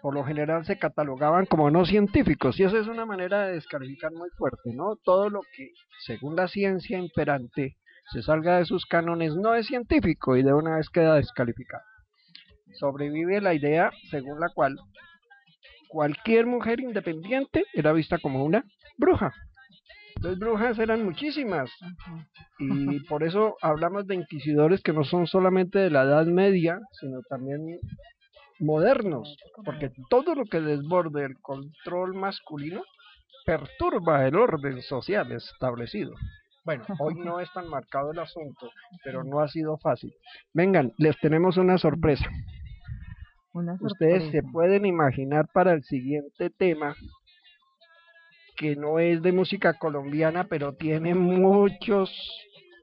Por 0.00 0.14
lo 0.14 0.24
general 0.24 0.64
se 0.64 0.78
catalogaban 0.78 1.46
como 1.46 1.70
no 1.70 1.84
científicos, 1.84 2.58
y 2.58 2.64
esa 2.64 2.78
es 2.78 2.88
una 2.88 3.06
manera 3.06 3.46
de 3.46 3.52
descalificar 3.52 4.10
muy 4.12 4.30
fuerte, 4.30 4.72
¿no? 4.74 4.96
Todo 4.96 5.30
lo 5.30 5.42
que, 5.42 5.70
según 6.04 6.34
la 6.34 6.48
ciencia 6.48 6.98
imperante, 6.98 7.76
se 8.12 8.22
salga 8.22 8.58
de 8.58 8.64
sus 8.64 8.84
cánones 8.84 9.36
no 9.36 9.54
es 9.54 9.66
científico 9.66 10.36
y 10.36 10.42
de 10.42 10.52
una 10.52 10.76
vez 10.76 10.88
queda 10.90 11.14
descalificado. 11.14 11.84
Sobrevive 12.74 13.40
la 13.40 13.54
idea 13.54 13.92
según 14.10 14.40
la 14.40 14.48
cual 14.48 14.76
cualquier 15.88 16.46
mujer 16.46 16.80
independiente 16.80 17.64
era 17.74 17.92
vista 17.92 18.18
como 18.18 18.44
una 18.44 18.64
bruja. 18.96 19.32
Entonces 20.22 20.38
brujas 20.38 20.78
eran 20.78 21.04
muchísimas 21.04 21.68
y 22.60 23.00
por 23.06 23.24
eso 23.24 23.56
hablamos 23.60 24.06
de 24.06 24.14
inquisidores 24.14 24.80
que 24.80 24.92
no 24.92 25.02
son 25.02 25.26
solamente 25.26 25.80
de 25.80 25.90
la 25.90 26.04
Edad 26.04 26.26
Media, 26.26 26.78
sino 26.92 27.22
también 27.28 27.80
modernos, 28.60 29.36
porque 29.64 29.90
todo 30.08 30.36
lo 30.36 30.44
que 30.44 30.60
desborde 30.60 31.24
el 31.24 31.40
control 31.40 32.14
masculino 32.14 32.84
perturba 33.44 34.24
el 34.24 34.36
orden 34.36 34.80
social 34.82 35.32
establecido. 35.32 36.12
Bueno, 36.64 36.84
hoy 37.00 37.16
no 37.16 37.40
es 37.40 37.52
tan 37.52 37.68
marcado 37.68 38.12
el 38.12 38.20
asunto, 38.20 38.70
pero 39.02 39.24
no 39.24 39.40
ha 39.40 39.48
sido 39.48 39.76
fácil. 39.78 40.14
Vengan, 40.54 40.92
les 40.98 41.18
tenemos 41.18 41.56
una 41.56 41.78
sorpresa. 41.78 42.26
Una 43.54 43.76
Ustedes 43.80 44.22
se 44.26 44.38
sorpresa. 44.38 44.48
pueden 44.52 44.86
imaginar 44.86 45.48
para 45.52 45.72
el 45.72 45.82
siguiente 45.82 46.48
tema 46.50 46.94
que 48.56 48.76
no 48.76 48.98
es 48.98 49.22
de 49.22 49.32
música 49.32 49.74
colombiana, 49.78 50.44
pero 50.44 50.74
tiene 50.74 51.14
muchos 51.14 52.10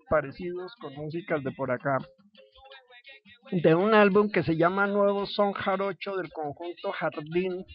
parecidos 0.09 0.73
con 0.75 0.93
músicas 0.95 1.43
de 1.43 1.51
por 1.51 1.71
acá. 1.71 1.97
De 3.51 3.75
un 3.75 3.93
álbum 3.93 4.29
que 4.31 4.43
se 4.43 4.57
llama 4.57 4.87
Nuevo 4.87 5.25
Son 5.25 5.53
Jarocho 5.53 6.15
del 6.15 6.31
conjunto 6.31 6.91
Jardín. 6.91 7.65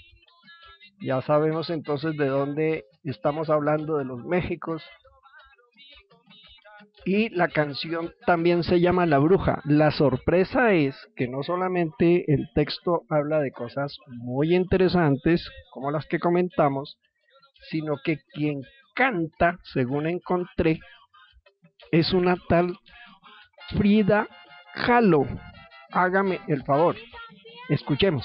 Ya 1.00 1.20
sabemos 1.22 1.70
entonces 1.70 2.16
de 2.16 2.26
dónde 2.26 2.84
estamos 3.02 3.50
hablando 3.50 3.98
de 3.98 4.04
los 4.04 4.24
Méxicos. 4.24 4.82
Y 7.06 7.28
la 7.30 7.48
canción 7.48 8.12
también 8.24 8.62
se 8.62 8.80
llama 8.80 9.04
La 9.04 9.18
Bruja. 9.18 9.60
La 9.64 9.90
sorpresa 9.90 10.72
es 10.72 10.96
que 11.16 11.28
no 11.28 11.42
solamente 11.42 12.32
el 12.32 12.48
texto 12.54 13.02
habla 13.10 13.40
de 13.40 13.52
cosas 13.52 13.98
muy 14.06 14.54
interesantes, 14.54 15.50
como 15.70 15.90
las 15.90 16.06
que 16.06 16.18
comentamos, 16.18 16.96
sino 17.70 17.96
que 18.04 18.18
quien 18.32 18.62
canta, 18.94 19.58
según 19.72 20.06
encontré, 20.06 20.80
es 21.90 22.12
una 22.12 22.36
tal 22.48 22.76
Frida 23.76 24.28
Kahlo. 24.74 25.26
Hágame 25.90 26.40
el 26.48 26.64
favor. 26.64 26.96
Escuchemos. 27.68 28.24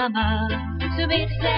Ay 0.00 0.08
mamá, 0.08 0.48
subirse, 0.96 1.36
dejarse 1.36 1.49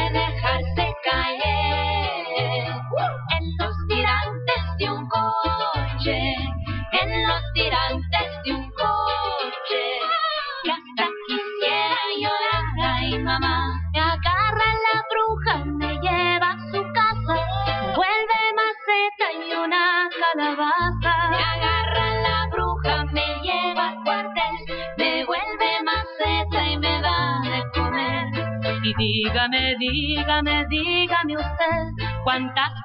¿cuántas 32.33 32.82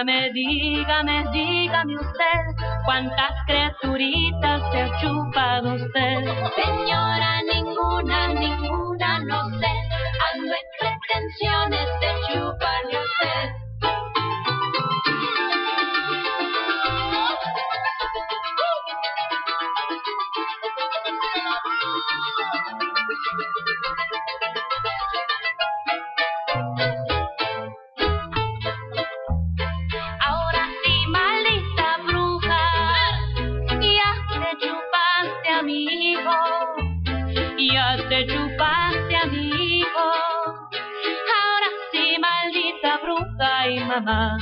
dígame, 0.00 0.30
dígame, 0.32 1.24
dígame 1.30 1.96
usted, 1.96 2.64
¿cuántas 2.86 3.32
criaturitas 3.46 4.62
se 4.72 4.80
ha 4.80 5.00
chupado 5.00 5.74
usted? 5.74 6.24
Señora, 6.56 7.42
ninguna, 7.52 8.28
ninguna, 8.28 8.89
bruja 44.02 44.39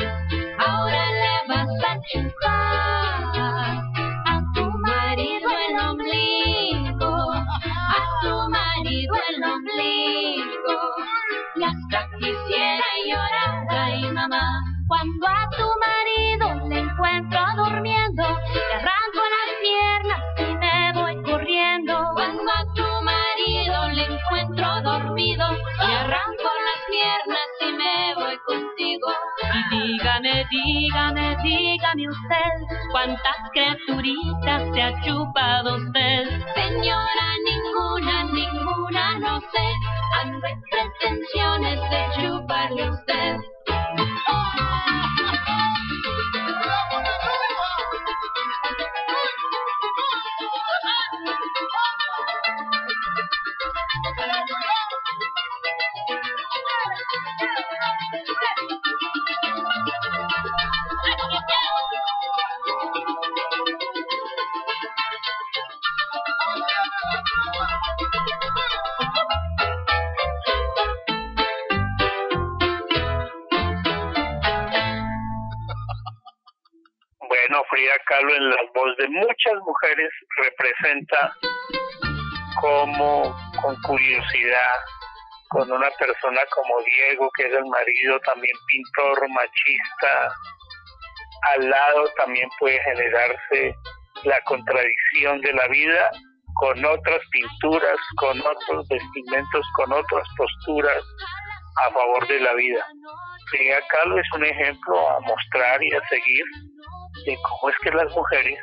usted, 32.08 32.76
cuántas 32.92 33.36
criaturitas 33.52 34.62
se 34.74 34.82
ha 34.82 35.00
chupado 35.02 35.76
usted. 35.76 36.28
Señora, 36.54 37.26
ninguna, 37.44 38.24
ninguna, 38.24 39.18
no 39.18 39.40
sé, 39.40 39.66
ando 40.22 40.46
en 40.46 40.62
pretensiones 40.70 41.80
de 41.90 42.06
chuparle 42.16 42.90
usted. 42.90 43.36
Kahlo 78.18 78.34
en 78.34 78.50
la 78.50 78.56
voz 78.74 78.96
de 78.96 79.08
muchas 79.08 79.54
mujeres 79.64 80.10
representa 80.38 81.32
como 82.60 83.36
con 83.62 83.76
curiosidad, 83.82 84.78
con 85.50 85.70
una 85.70 85.88
persona 85.90 86.40
como 86.50 86.82
Diego, 86.82 87.30
que 87.36 87.46
es 87.46 87.52
el 87.52 87.64
marido 87.66 88.18
también 88.20 88.56
pintor, 88.66 89.28
machista, 89.28 90.34
al 91.54 91.70
lado 91.70 92.08
también 92.16 92.48
puede 92.58 92.80
generarse 92.82 93.74
la 94.24 94.40
contradicción 94.42 95.40
de 95.42 95.52
la 95.52 95.68
vida 95.68 96.10
con 96.54 96.84
otras 96.84 97.20
pinturas, 97.30 97.98
con 98.16 98.40
otros 98.40 98.88
vestimentos, 98.88 99.66
con 99.76 99.92
otras 99.92 100.26
posturas 100.36 101.04
a 101.86 101.92
favor 101.92 102.26
de 102.26 102.40
la 102.40 102.54
vida. 102.54 102.84
Frida 103.50 103.80
Kahlo 103.88 104.18
es 104.18 104.26
un 104.34 104.44
ejemplo 104.44 105.08
a 105.08 105.20
mostrar 105.20 105.82
y 105.82 105.94
a 105.94 106.08
seguir 106.08 106.44
cómo 107.36 107.70
es 107.70 107.76
que 107.82 107.90
las 107.90 108.10
mujeres, 108.14 108.58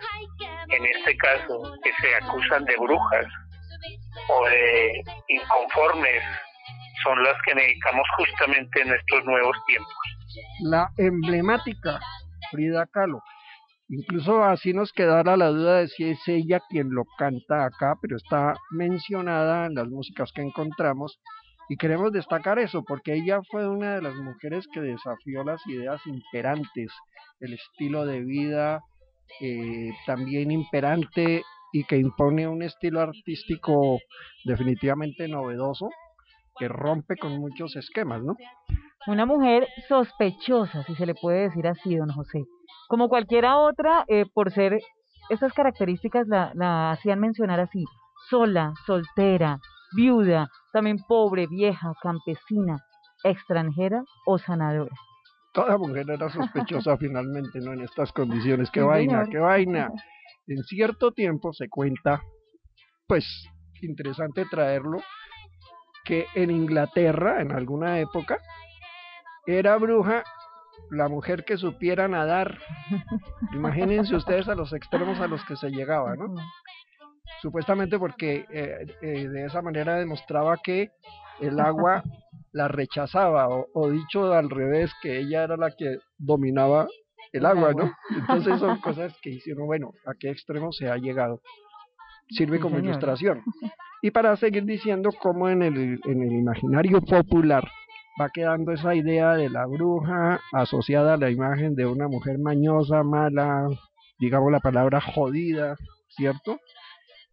en 0.70 0.86
este 0.86 1.18
caso, 1.18 1.74
que 1.84 1.92
se 2.02 2.16
acusan 2.16 2.66
de 2.66 2.76
brujas 2.78 3.26
o 4.30 4.46
de 4.48 5.04
inconformes, 5.28 6.24
son 7.04 7.24
las 7.24 7.36
que 7.46 7.56
necesitamos 7.56 8.08
justamente 8.18 8.82
en 8.82 8.94
estos 8.94 9.26
nuevos 9.26 9.58
tiempos. 9.68 9.94
La 10.62 10.90
emblemática 10.98 12.00
Frida 12.52 12.86
Kahlo. 12.88 13.22
Incluso 13.88 14.44
así 14.44 14.74
nos 14.74 14.92
quedara 14.92 15.38
la 15.38 15.50
duda 15.50 15.78
de 15.78 15.88
si 15.88 16.10
es 16.10 16.20
ella 16.28 16.60
quien 16.70 16.90
lo 16.90 17.04
canta 17.18 17.66
acá, 17.66 17.96
pero 18.02 18.18
está 18.18 18.56
mencionada 18.72 19.68
en 19.68 19.76
las 19.76 19.88
músicas 19.88 20.32
que 20.34 20.42
encontramos 20.42 21.20
y 21.70 21.78
queremos 21.78 22.12
destacar 22.12 22.60
eso 22.60 22.84
porque 22.84 23.14
ella 23.14 23.42
fue 23.50 23.68
una 23.68 23.96
de 23.96 24.02
las 24.02 24.16
mujeres 24.16 24.66
que 24.74 24.82
desafió 24.82 25.44
las 25.44 25.66
ideas 25.68 26.02
imperantes, 26.06 26.92
el 27.40 27.54
estilo 27.54 28.06
de 28.06 28.22
vida 28.22 28.82
eh, 29.42 29.92
también 30.06 30.52
imperante 30.52 31.44
y 31.74 31.84
que 31.84 31.98
impone 31.98 32.48
un 32.48 32.62
estilo 32.62 33.02
artístico 33.02 34.00
definitivamente 34.46 35.28
novedoso 35.28 35.90
que 36.58 36.68
rompe 36.68 37.18
con 37.18 37.38
muchos 37.38 37.76
esquemas, 37.76 38.24
¿no? 38.24 38.36
Una 39.08 39.26
mujer 39.26 39.68
sospechosa, 39.90 40.84
si 40.84 40.96
se 40.96 41.06
le 41.06 41.16
puede 41.16 41.50
decir 41.50 41.68
así, 41.68 41.96
don 41.96 42.10
José. 42.10 42.46
Como 42.88 43.10
cualquiera 43.10 43.58
otra, 43.58 44.06
eh, 44.08 44.26
por 44.34 44.52
ser 44.52 44.80
estas 45.30 45.54
características 45.54 46.28
la, 46.28 46.52
la 46.56 46.92
hacían 46.92 47.20
mencionar 47.20 47.60
así, 47.60 47.84
sola, 48.30 48.74
soltera, 48.86 49.60
viuda, 49.96 50.48
también 50.76 50.98
pobre, 51.08 51.48
vieja, 51.48 51.94
campesina, 52.02 52.84
extranjera 53.24 54.04
o 54.26 54.38
sanadora. 54.38 54.94
Toda 55.54 55.78
mujer 55.78 56.06
era 56.10 56.30
sospechosa 56.30 56.98
finalmente, 57.00 57.60
¿no? 57.62 57.72
En 57.72 57.80
estas 57.80 58.12
condiciones. 58.12 58.70
¡Qué 58.72 58.82
Sí, 58.82 58.86
vaina, 58.86 59.20
señor. 59.20 59.30
qué 59.30 59.40
vaina! 59.40 59.90
En 60.48 60.62
cierto 60.64 61.14
tiempo 61.14 61.54
se 61.54 61.70
cuenta, 61.70 62.22
pues, 63.08 63.26
interesante 63.82 64.44
traerlo, 64.52 64.98
que 66.04 66.26
en 66.36 66.52
Inglaterra, 66.52 67.40
en 67.42 67.54
alguna 67.54 68.00
época, 68.00 68.38
era 69.48 69.78
bruja 69.78 70.26
la 70.92 71.08
mujer 71.08 71.46
que 71.46 71.56
supiera 71.56 72.10
nadar. 72.10 72.60
Imagínense 73.54 74.14
ustedes 74.14 74.50
a 74.50 74.56
los 74.56 74.74
extremos 74.74 75.22
a 75.22 75.28
los 75.28 75.42
que 75.46 75.56
se 75.56 75.70
llegaba, 75.70 76.18
¿no? 76.18 76.36
Supuestamente 77.46 78.00
porque 78.00 78.44
eh, 78.50 78.88
eh, 79.04 79.28
de 79.30 79.46
esa 79.46 79.62
manera 79.62 79.98
demostraba 79.98 80.58
que 80.58 80.90
el 81.40 81.60
agua 81.60 82.02
la 82.54 82.68
rechazaba, 82.68 83.50
o, 83.50 83.68
o 83.72 83.92
dicho 83.92 84.34
al 84.34 84.50
revés, 84.50 84.92
que 85.04 85.20
ella 85.20 85.44
era 85.44 85.56
la 85.56 85.70
que 85.70 86.00
dominaba 86.18 86.88
el 87.34 87.46
agua, 87.46 87.72
¿no? 87.74 87.92
Entonces 88.18 88.60
son 88.60 88.80
cosas 88.82 89.16
que 89.22 89.30
hicieron, 89.30 89.68
bueno, 89.68 89.92
a 90.08 90.16
qué 90.20 90.32
extremo 90.32 90.72
se 90.72 90.90
ha 90.90 90.98
llegado. 90.98 91.40
Sirve 92.30 92.60
como 92.60 92.78
señor. 92.78 92.90
ilustración. 92.90 93.44
Y 94.02 94.10
para 94.10 94.36
seguir 94.38 94.66
diciendo 94.66 95.12
cómo 95.22 95.48
en 95.48 95.62
el, 95.62 96.00
en 96.04 96.24
el 96.24 96.32
imaginario 96.32 97.00
popular 97.00 97.64
va 98.20 98.32
quedando 98.34 98.72
esa 98.72 98.96
idea 98.96 99.36
de 99.36 99.52
la 99.52 99.68
bruja 99.68 100.40
asociada 100.52 101.14
a 101.14 101.18
la 101.18 101.30
imagen 101.30 101.76
de 101.76 101.86
una 101.86 102.08
mujer 102.08 102.40
mañosa, 102.40 103.04
mala, 103.04 103.68
digamos 104.18 104.52
la 104.52 104.62
palabra 104.62 105.00
jodida, 105.00 105.76
¿cierto? 106.08 106.58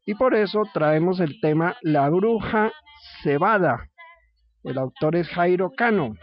Y 0.05 0.15
por 0.15 0.35
eso 0.35 0.63
traemos 0.73 1.21
el 1.21 1.41
tema 1.41 1.77
La 1.83 2.09
bruja 2.09 2.73
cebada. 3.23 3.89
El 4.65 4.79
autor 4.79 5.17
es 5.17 5.29
Jairo 5.29 5.71
Cano, 5.77 6.15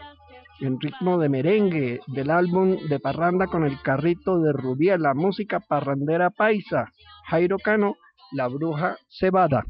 en 0.60 0.80
ritmo 0.80 1.18
de 1.18 1.28
merengue 1.28 2.00
del 2.06 2.30
álbum 2.30 2.76
de 2.88 3.00
parranda 3.00 3.46
con 3.46 3.64
el 3.64 3.80
carrito 3.82 4.38
de 4.38 4.52
Rubiela, 4.52 5.14
música 5.14 5.60
parrandera 5.60 6.30
paisa. 6.30 6.90
Jairo 7.28 7.58
Cano, 7.58 7.96
La 8.32 8.48
bruja 8.48 8.96
cebada. 9.08 9.64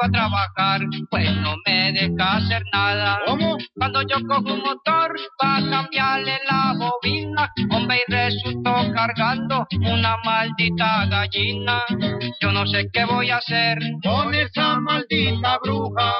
Llego 0.00 0.06
a 0.06 0.10
trabajar, 0.10 0.80
pues 1.10 1.36
no 1.36 1.54
me 1.66 1.92
deja 1.92 2.36
hacer 2.36 2.62
nada. 2.72 3.18
¿Cómo? 3.26 3.56
Cuando 3.76 4.02
yo 4.02 4.16
cojo 4.26 4.54
un 4.54 4.60
motor 4.62 5.14
para 5.38 5.68
cambiarle 5.68 6.38
la 6.48 6.74
bobina, 6.78 7.52
hombre, 7.70 8.00
y 8.06 8.12
resultó 8.12 8.92
cargando 8.94 9.66
una 9.72 10.16
maldita 10.24 11.06
gallina. 11.06 11.82
Yo 12.40 12.52
no 12.52 12.66
sé 12.66 12.86
qué 12.92 13.04
voy 13.04 13.30
a 13.30 13.38
hacer. 13.38 13.78
Con 14.02 14.34
esa 14.34 14.80
maldita 14.80 15.58
bruja, 15.62 16.12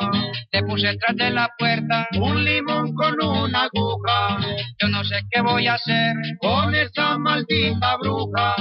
Le 0.52 0.62
puse 0.64 0.96
tras 0.98 1.16
de 1.16 1.30
la 1.30 1.48
puerta. 1.58 2.06
un 2.20 2.44
limón 2.44 2.94
con 2.94 3.14
una 3.22 3.62
aguja. 3.62 4.38
Yo 4.80 4.88
no 4.88 5.02
sé 5.04 5.20
qué 5.30 5.40
voy 5.40 5.66
a 5.68 5.74
hacer. 5.74 6.16
Con 6.40 6.74
esa 6.74 7.16
maldita 7.18 7.96
bruja, 7.96 8.54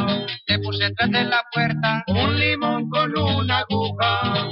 Le 0.48 0.60
puse 0.60 0.92
tras 0.96 1.12
de 1.12 1.24
la 1.26 1.44
puerta. 1.54 2.04
un 2.08 2.40
limón 2.40 2.90
con 2.90 3.18
una 3.18 3.60
aguja. 3.60 4.50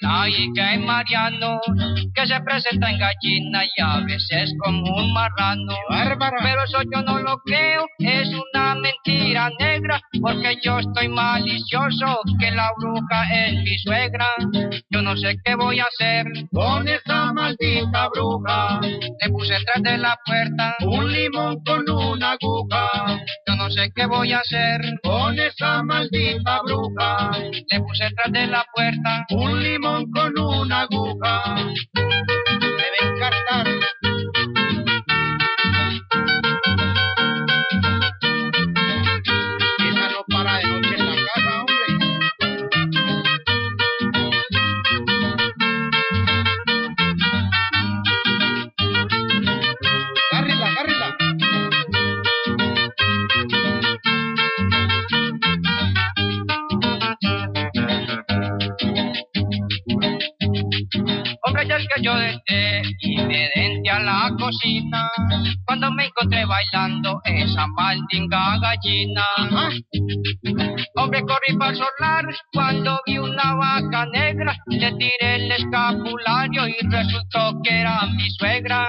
Dijo 0.00 0.52
que 0.54 0.62
de 0.62 0.78
Mariano, 0.78 1.60
que 2.14 2.26
se 2.26 2.40
presenta 2.40 2.90
en 2.90 2.98
gallina 2.98 3.64
y 3.64 3.82
a 3.82 4.00
veces 4.00 4.54
como 4.64 4.82
un 4.82 5.12
marrano. 5.12 5.74
Bárbara. 5.90 6.36
Pero 6.42 6.64
eso 6.64 6.78
yo 6.92 7.02
no 7.02 7.18
lo 7.20 7.38
creo, 7.44 7.86
es 7.98 8.28
una 8.28 8.74
mentira 8.74 9.50
negra, 9.58 10.00
porque 10.20 10.56
yo 10.62 10.78
estoy 10.78 11.08
malicioso, 11.08 12.20
que 12.38 12.50
la 12.50 12.70
bruja 12.78 13.22
es 13.34 13.54
mi 13.62 13.78
suegra. 13.78 14.26
Yo 14.90 15.02
no 15.02 15.16
sé 15.16 15.36
qué 15.44 15.54
voy 15.54 15.80
a 15.80 15.84
hacer, 15.84 16.26
Con 16.52 16.88
esa 16.88 17.32
maldita 17.32 18.08
bruja, 18.08 18.80
le 18.82 19.30
puse 19.30 19.54
tras 19.64 19.82
de 19.82 19.98
la 19.98 20.16
puerta. 20.24 20.76
un 20.80 21.12
limón 21.12 21.62
con 21.64 21.88
una 21.88 22.32
aguja. 22.32 22.55
Sé 23.86 23.92
qué 23.94 24.06
voy 24.06 24.32
a 24.32 24.40
hacer, 24.40 24.80
Con 25.04 25.38
esa 25.38 25.80
maldita 25.84 26.60
bruja, 26.64 27.30
le 27.70 27.80
puse 27.80 28.10
tras 28.16 28.32
de 28.32 28.48
la 28.48 28.66
puerta. 28.74 29.24
un 29.30 29.62
limón 29.62 30.10
con 30.10 30.36
una 30.36 30.80
aguja. 30.80 31.44
Cuando 65.64 65.90
me 65.90 66.06
encontré 66.06 66.44
bailando 66.44 67.20
esa 67.24 67.66
maldinga 67.66 68.58
gallina. 68.60 69.24
Hombre, 70.98 71.20
corrí 71.22 71.56
para 71.58 71.74
solar 71.74 72.24
cuando 72.52 73.00
vi 73.06 73.18
una 73.18 73.54
vaca 73.54 74.06
negra, 74.12 74.56
le 74.66 74.92
tiré 74.92 75.36
el 75.36 75.52
escapulario 75.52 76.68
y 76.68 76.76
resultó 76.88 77.60
que 77.62 77.80
era 77.80 78.06
mi 78.16 78.30
suegra. 78.30 78.88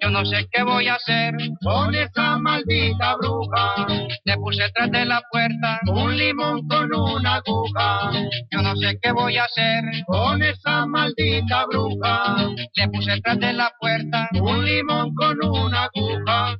Yo 0.00 0.10
no 0.10 0.24
sé 0.24 0.48
qué 0.50 0.62
voy 0.62 0.88
a 0.88 0.94
hacer, 0.94 1.34
Con 1.62 1.94
esa 1.94 2.38
maldita 2.38 3.16
bruja, 3.16 3.86
le 4.24 4.36
puse 4.36 4.70
tras 4.74 4.90
de 4.90 5.04
la 5.04 5.22
puerta. 5.30 5.80
un 5.88 6.16
limón 6.16 6.66
con 6.68 6.88
una 6.94 7.34
aguja. 7.34 8.10
Yo 8.50 8.62
no 8.62 8.74
sé 8.76 8.98
qué 9.02 9.12
voy 9.12 9.36
a 9.36 9.44
hacer, 9.44 9.84
Con 10.06 10.42
esa 10.42 10.86
maldita 10.86 11.66
bruja, 11.66 12.48
le 12.74 12.88
puse 12.88 13.20
tras 13.20 13.38
de 13.38 13.52
la 13.52 13.70
puerta. 13.78 14.28
un 14.40 14.64
limón 14.64 15.14
con 15.14 15.36
una 15.44 15.84
aguja. 15.84 16.56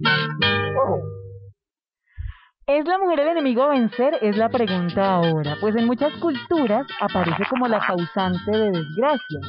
¿Es 2.66 2.86
la 2.86 2.96
mujer 2.96 3.18
el 3.20 3.28
enemigo 3.28 3.64
a 3.64 3.70
vencer? 3.70 4.18
Es 4.22 4.36
la 4.36 4.48
pregunta 4.48 5.14
ahora. 5.14 5.56
Pues 5.60 5.74
en 5.74 5.84
muchas 5.84 6.12
culturas 6.14 6.86
aparece 7.00 7.44
como 7.50 7.66
la 7.66 7.80
causante 7.80 8.50
de 8.52 8.70
desgracia. 8.70 9.40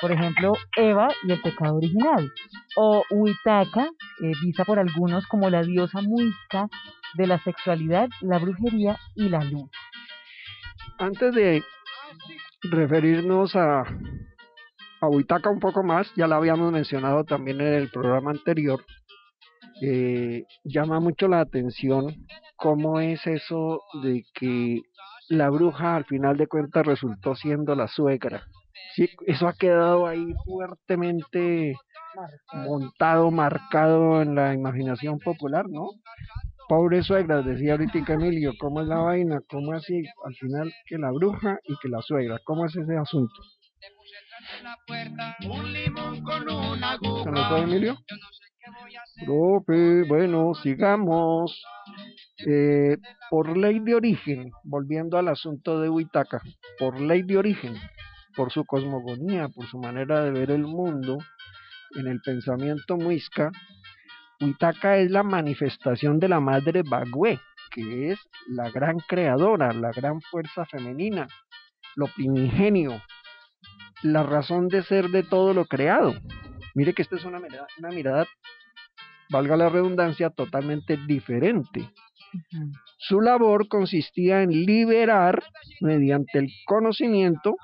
Por 0.00 0.12
ejemplo, 0.12 0.52
Eva 0.76 1.08
y 1.24 1.32
el 1.32 1.42
pecado 1.42 1.76
original. 1.76 2.32
O 2.76 3.02
Huitaca, 3.10 3.88
eh, 4.22 4.32
vista 4.42 4.64
por 4.64 4.78
algunos 4.78 5.26
como 5.26 5.50
la 5.50 5.62
diosa 5.62 6.00
muisca 6.02 6.68
de 7.14 7.26
la 7.26 7.42
sexualidad, 7.42 8.08
la 8.20 8.38
brujería 8.38 8.96
y 9.16 9.28
la 9.28 9.42
luz. 9.42 9.68
Antes 10.98 11.34
de 11.34 11.64
referirnos 12.62 13.56
a, 13.56 13.80
a 15.00 15.08
Huitaca 15.08 15.50
un 15.50 15.60
poco 15.60 15.82
más, 15.82 16.14
ya 16.14 16.28
la 16.28 16.36
habíamos 16.36 16.70
mencionado 16.70 17.24
también 17.24 17.60
en 17.60 17.74
el 17.74 17.90
programa 17.90 18.30
anterior, 18.30 18.84
eh, 19.82 20.44
llama 20.64 21.00
mucho 21.00 21.28
la 21.28 21.40
atención 21.40 22.26
cómo 22.56 23.00
es 23.00 23.26
eso 23.26 23.82
de 24.02 24.24
que 24.34 24.80
la 25.28 25.50
bruja 25.50 25.96
al 25.96 26.04
final 26.04 26.36
de 26.36 26.46
cuentas 26.46 26.86
resultó 26.86 27.34
siendo 27.34 27.74
la 27.74 27.88
suegra. 27.88 28.46
Sí, 28.94 29.08
eso 29.26 29.48
ha 29.48 29.54
quedado 29.54 30.06
ahí 30.06 30.34
fuertemente 30.44 31.74
montado, 32.52 33.30
marcado 33.30 34.22
en 34.22 34.34
la 34.34 34.54
imaginación 34.54 35.18
popular, 35.18 35.66
¿no? 35.68 35.88
Pobre 36.68 37.02
suegra, 37.02 37.42
decía 37.42 37.72
ahorita 37.72 38.14
Emilio, 38.14 38.52
¿cómo 38.58 38.80
es 38.80 38.88
la 38.88 38.96
vaina? 38.96 39.40
¿Cómo 39.48 39.72
así? 39.72 40.02
Al 40.24 40.34
final 40.34 40.72
que 40.86 40.98
la 40.98 41.12
bruja 41.12 41.58
y 41.64 41.76
que 41.78 41.88
la 41.88 42.00
suegra, 42.02 42.40
¿cómo 42.44 42.66
es 42.66 42.74
ese 42.74 42.96
asunto? 42.96 43.34
Un 45.48 45.72
limón 45.72 46.22
con 46.22 46.48
una 46.48 46.98
¿Se 46.98 47.48
fue 47.48 47.60
Emilio? 47.60 47.96
Bueno, 50.08 50.54
sigamos. 50.54 51.64
Eh, 52.46 52.98
por 53.30 53.56
ley 53.56 53.80
de 53.80 53.94
origen, 53.94 54.50
volviendo 54.62 55.16
al 55.16 55.28
asunto 55.28 55.80
de 55.80 55.88
Huitaca, 55.88 56.42
por 56.78 57.00
ley 57.00 57.22
de 57.22 57.38
origen, 57.38 57.74
por 58.36 58.52
su 58.52 58.64
cosmogonía, 58.66 59.48
por 59.48 59.66
su 59.66 59.78
manera 59.78 60.22
de 60.22 60.32
ver 60.32 60.50
el 60.50 60.64
mundo, 60.64 61.16
en 61.94 62.06
el 62.06 62.20
pensamiento 62.20 62.98
muisca, 62.98 63.50
Huitaca 64.38 64.98
es 64.98 65.10
la 65.10 65.22
manifestación 65.22 66.18
de 66.20 66.28
la 66.28 66.40
madre 66.40 66.82
Bagüe, 66.82 67.40
que 67.70 68.10
es 68.10 68.20
la 68.48 68.70
gran 68.70 68.98
creadora, 68.98 69.72
la 69.72 69.90
gran 69.92 70.20
fuerza 70.20 70.66
femenina, 70.66 71.26
lo 71.94 72.06
primigenio, 72.08 73.00
la 74.02 74.22
razón 74.22 74.68
de 74.68 74.82
ser 74.82 75.08
de 75.08 75.22
todo 75.22 75.54
lo 75.54 75.64
creado. 75.64 76.14
Mire 76.74 76.92
que 76.92 77.00
esta 77.00 77.16
es 77.16 77.24
una 77.24 77.40
una 77.78 77.88
mirada 77.88 78.26
valga 79.30 79.56
la 79.56 79.68
redundancia, 79.68 80.30
totalmente 80.30 80.96
diferente. 81.06 81.90
Su 82.98 83.20
labor 83.20 83.68
consistía 83.68 84.42
en 84.42 84.50
liberar 84.50 85.42
mediante 85.80 86.38
el 86.38 86.48
conocimiento 86.66 87.56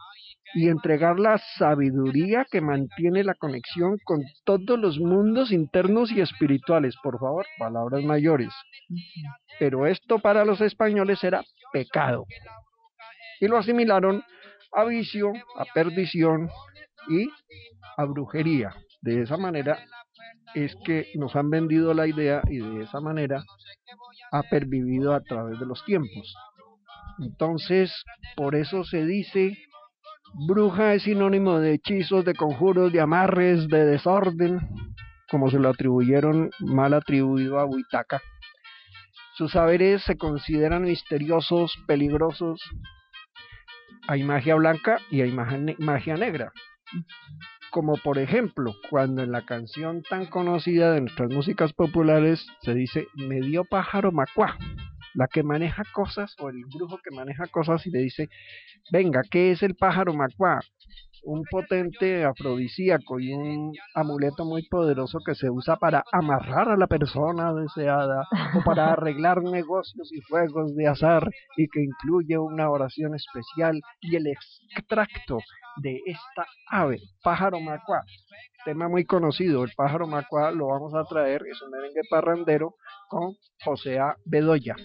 y 0.54 0.68
entregar 0.68 1.18
la 1.18 1.38
sabiduría 1.56 2.46
que 2.50 2.60
mantiene 2.60 3.24
la 3.24 3.34
conexión 3.34 3.98
con 4.04 4.20
todos 4.44 4.78
los 4.78 4.98
mundos 4.98 5.50
internos 5.50 6.12
y 6.12 6.20
espirituales. 6.20 6.94
Por 7.02 7.18
favor, 7.18 7.46
palabras 7.58 8.02
mayores. 8.04 8.52
Pero 9.58 9.86
esto 9.86 10.18
para 10.18 10.44
los 10.44 10.60
españoles 10.60 11.24
era 11.24 11.42
pecado. 11.72 12.26
Y 13.40 13.48
lo 13.48 13.58
asimilaron 13.58 14.22
a 14.72 14.84
vicio, 14.84 15.32
a 15.56 15.64
perdición 15.72 16.48
y 17.08 17.28
a 17.96 18.04
brujería. 18.04 18.74
De 19.00 19.22
esa 19.22 19.36
manera 19.36 19.78
es 20.54 20.76
que 20.84 21.08
nos 21.14 21.34
han 21.36 21.50
vendido 21.50 21.94
la 21.94 22.06
idea 22.06 22.42
y 22.48 22.58
de 22.58 22.84
esa 22.84 23.00
manera 23.00 23.42
ha 24.32 24.42
pervivido 24.42 25.14
a 25.14 25.20
través 25.20 25.58
de 25.58 25.66
los 25.66 25.84
tiempos. 25.84 26.34
Entonces, 27.18 27.92
por 28.36 28.54
eso 28.54 28.84
se 28.84 29.04
dice, 29.04 29.58
bruja 30.46 30.94
es 30.94 31.02
sinónimo 31.02 31.58
de 31.58 31.74
hechizos, 31.74 32.24
de 32.24 32.34
conjuros, 32.34 32.92
de 32.92 33.00
amarres, 33.00 33.68
de 33.68 33.84
desorden, 33.84 34.60
como 35.30 35.50
se 35.50 35.58
lo 35.58 35.68
atribuyeron 35.70 36.50
mal 36.60 36.94
atribuido 36.94 37.58
a 37.58 37.64
Huitaca. 37.64 38.20
Sus 39.34 39.52
saberes 39.52 40.02
se 40.02 40.16
consideran 40.16 40.82
misteriosos, 40.82 41.74
peligrosos. 41.86 42.60
Hay 44.08 44.24
magia 44.24 44.54
blanca 44.56 44.98
y 45.10 45.20
hay 45.22 45.32
magia, 45.32 45.58
magia 45.78 46.16
negra 46.16 46.52
como 47.72 47.96
por 47.96 48.18
ejemplo 48.18 48.74
cuando 48.90 49.22
en 49.22 49.32
la 49.32 49.46
canción 49.46 50.02
tan 50.02 50.26
conocida 50.26 50.92
de 50.92 51.00
nuestras 51.00 51.30
músicas 51.30 51.72
populares 51.72 52.46
se 52.60 52.74
dice 52.74 53.08
me 53.14 53.40
dio 53.40 53.64
pájaro 53.64 54.12
macuá, 54.12 54.58
la 55.14 55.26
que 55.26 55.42
maneja 55.42 55.82
cosas 55.92 56.36
o 56.38 56.50
el 56.50 56.64
brujo 56.66 57.00
que 57.02 57.10
maneja 57.10 57.46
cosas 57.46 57.84
y 57.86 57.90
le 57.90 58.00
dice 58.00 58.28
venga, 58.92 59.22
¿qué 59.28 59.50
es 59.50 59.62
el 59.62 59.74
pájaro 59.74 60.12
macuá? 60.12 60.60
Un 61.22 61.44
potente 61.50 62.24
afrodisíaco 62.24 63.20
y 63.20 63.32
un 63.32 63.72
amuleto 63.94 64.44
muy 64.44 64.66
poderoso 64.68 65.18
que 65.24 65.34
se 65.34 65.50
usa 65.50 65.76
para 65.76 66.04
amarrar 66.12 66.68
a 66.68 66.76
la 66.76 66.86
persona 66.86 67.52
deseada 67.52 68.26
o 68.56 68.64
para 68.64 68.92
arreglar 68.92 69.42
negocios 69.42 70.10
y 70.12 70.20
juegos 70.28 70.74
de 70.74 70.88
azar 70.88 71.28
y 71.56 71.68
que 71.68 71.82
incluye 71.82 72.38
una 72.38 72.70
oración 72.70 73.14
especial 73.14 73.80
y 74.00 74.16
el 74.16 74.26
extracto 74.26 75.38
de 75.76 76.00
esta 76.06 76.46
ave, 76.68 76.98
pájaro 77.22 77.60
macuá. 77.60 78.02
Tema 78.64 78.88
muy 78.88 79.04
conocido, 79.04 79.64
el 79.64 79.72
pájaro 79.76 80.06
macuá 80.06 80.50
lo 80.50 80.68
vamos 80.68 80.94
a 80.94 81.04
traer, 81.04 81.42
es 81.46 81.60
un 81.62 81.70
merengue 81.70 82.02
parrandero 82.10 82.74
con 83.08 83.34
José 83.64 83.98
A. 83.98 84.16
Bedoya. 84.24 84.76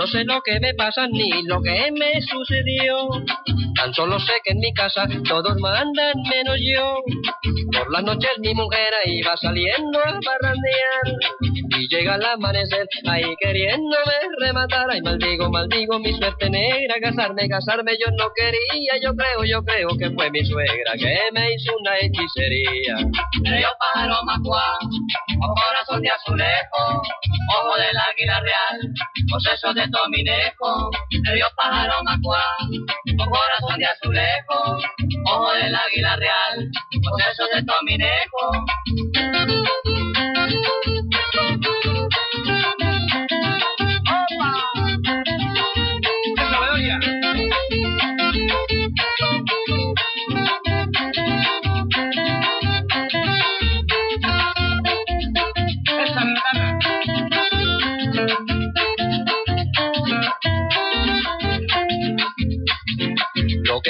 No 0.00 0.06
sé 0.06 0.24
lo 0.24 0.40
que 0.40 0.58
me 0.60 0.72
pasa 0.72 1.06
ni 1.08 1.28
lo 1.42 1.60
que 1.60 1.92
me 1.92 2.22
sucedió. 2.22 3.10
Tan 3.80 3.94
solo 3.94 4.20
sé 4.20 4.34
que 4.44 4.52
en 4.52 4.58
mi 4.58 4.74
casa 4.74 5.08
todos 5.26 5.56
mandan 5.58 6.12
menos 6.28 6.58
yo. 6.60 6.96
Por 7.72 7.90
las 7.90 8.02
noches 8.02 8.30
mi 8.40 8.52
mujer 8.52 8.92
iba 9.06 9.34
saliendo 9.38 9.98
a 10.00 10.20
parrandear. 10.20 11.18
Y 11.78 11.88
llega 11.88 12.16
el 12.16 12.24
amanecer 12.26 12.86
ahí 13.08 13.34
queriéndome 13.40 14.12
rematar. 14.38 14.86
Ay, 14.90 15.00
maldigo, 15.00 15.48
maldigo 15.48 15.98
mi 15.98 16.12
suerte 16.12 16.50
negra. 16.50 16.96
Casarme, 17.00 17.48
casarme 17.48 17.92
yo 17.98 18.12
no 18.18 18.28
quería. 18.36 19.00
Yo 19.02 19.16
creo, 19.16 19.44
yo 19.44 19.64
creo 19.64 19.88
que 19.96 20.10
fue 20.10 20.30
mi 20.30 20.44
suegra 20.44 20.92
que 20.98 21.18
me 21.32 21.54
hizo 21.54 21.72
una 21.80 21.96
hechicería. 21.96 22.96
Río 23.44 23.68
pájaro 23.78 24.16
macuá, 24.26 24.78
o 25.40 25.54
corazón 25.54 26.02
de 26.02 26.10
azulejo, 26.10 27.02
ojo 27.56 27.76
del 27.76 27.96
águila 27.96 28.40
real, 28.40 28.92
poseso 29.30 29.72
de 29.72 29.88
Tominejo, 29.88 30.90
río 31.32 31.46
pájaro 31.56 32.02
macuá, 32.04 32.44
o 33.18 33.30
corazón 33.30 33.69
de 33.76 33.86
azulejo, 33.86 34.78
ojo 35.26 35.52
del 35.52 35.74
águila 35.74 36.16
real, 36.16 36.70
poseso 37.08 37.44
de 37.54 37.62
Tominejo. 37.64 38.50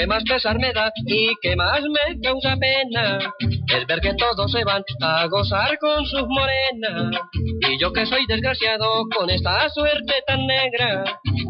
Que 0.01 0.07
más 0.07 0.23
pesar 0.23 0.57
me 0.57 0.73
da 0.73 0.91
y 1.05 1.29
que 1.41 1.55
más 1.55 1.81
me 1.81 2.19
causa 2.21 2.55
pena 2.57 3.19
es 3.77 3.87
ver 3.87 3.99
que 4.01 4.13
todos 4.15 4.51
se 4.51 4.63
van 4.63 4.83
a 5.01 5.25
gozar 5.27 5.77
con 5.79 6.05
sus 6.05 6.27
morenas. 6.27 7.21
Y 7.69 7.79
yo 7.79 7.91
que 7.93 8.05
soy 8.05 8.25
desgraciado 8.27 9.05
con 9.15 9.29
esta 9.29 9.69
suerte 9.69 10.23
tan 10.27 10.45
negra, 10.45 11.03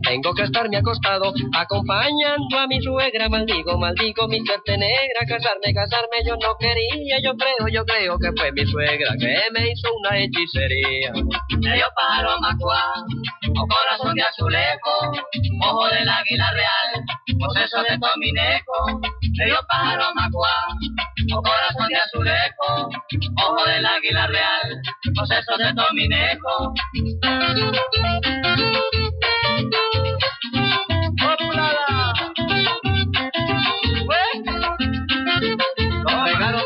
tengo 0.03 0.33
que 0.33 0.43
estarme 0.43 0.77
acostado 0.77 1.33
acompañando 1.53 2.59
a 2.59 2.67
mi 2.67 2.81
suegra. 2.81 3.29
Maldigo, 3.29 3.77
maldigo 3.77 4.27
mi 4.27 4.45
suerte 4.45 4.77
negra, 4.77 5.25
casarme, 5.27 5.73
casarme 5.73 6.17
yo 6.25 6.35
no 6.35 6.55
quería. 6.59 7.19
Yo 7.23 7.33
creo, 7.35 7.67
yo 7.71 7.85
creo 7.85 8.17
que 8.19 8.31
fue 8.37 8.51
mi 8.51 8.65
suegra 8.65 9.13
que 9.19 9.35
me 9.51 9.71
hizo 9.71 9.87
una 9.95 10.17
hechicería. 10.17 11.13
Río 11.13 11.87
pájaro 11.95 12.39
macuá, 12.39 12.93
o 13.57 13.67
corazón 13.67 14.15
de 14.15 14.23
azulejo, 14.23 15.11
ojo 15.63 15.87
del 15.87 16.09
águila 16.09 16.51
real, 16.51 17.05
de 17.87 17.99
Tominejo. 17.99 19.01
Río 19.37 19.55
pájaro 19.67 20.13
macuá, 20.15 20.67
o 21.33 21.41
corazón 21.41 21.87
de 21.87 21.95
azulejo, 21.95 22.89
ojo 23.45 23.65
del 23.65 23.85
águila 23.85 24.27
real, 24.27 24.81
poseso 25.15 25.57
de 25.57 25.73
Tominejo. 25.73 26.73
¡Hola! 31.23 32.13
Nos 36.03 36.23
pegaron, 36.25 36.65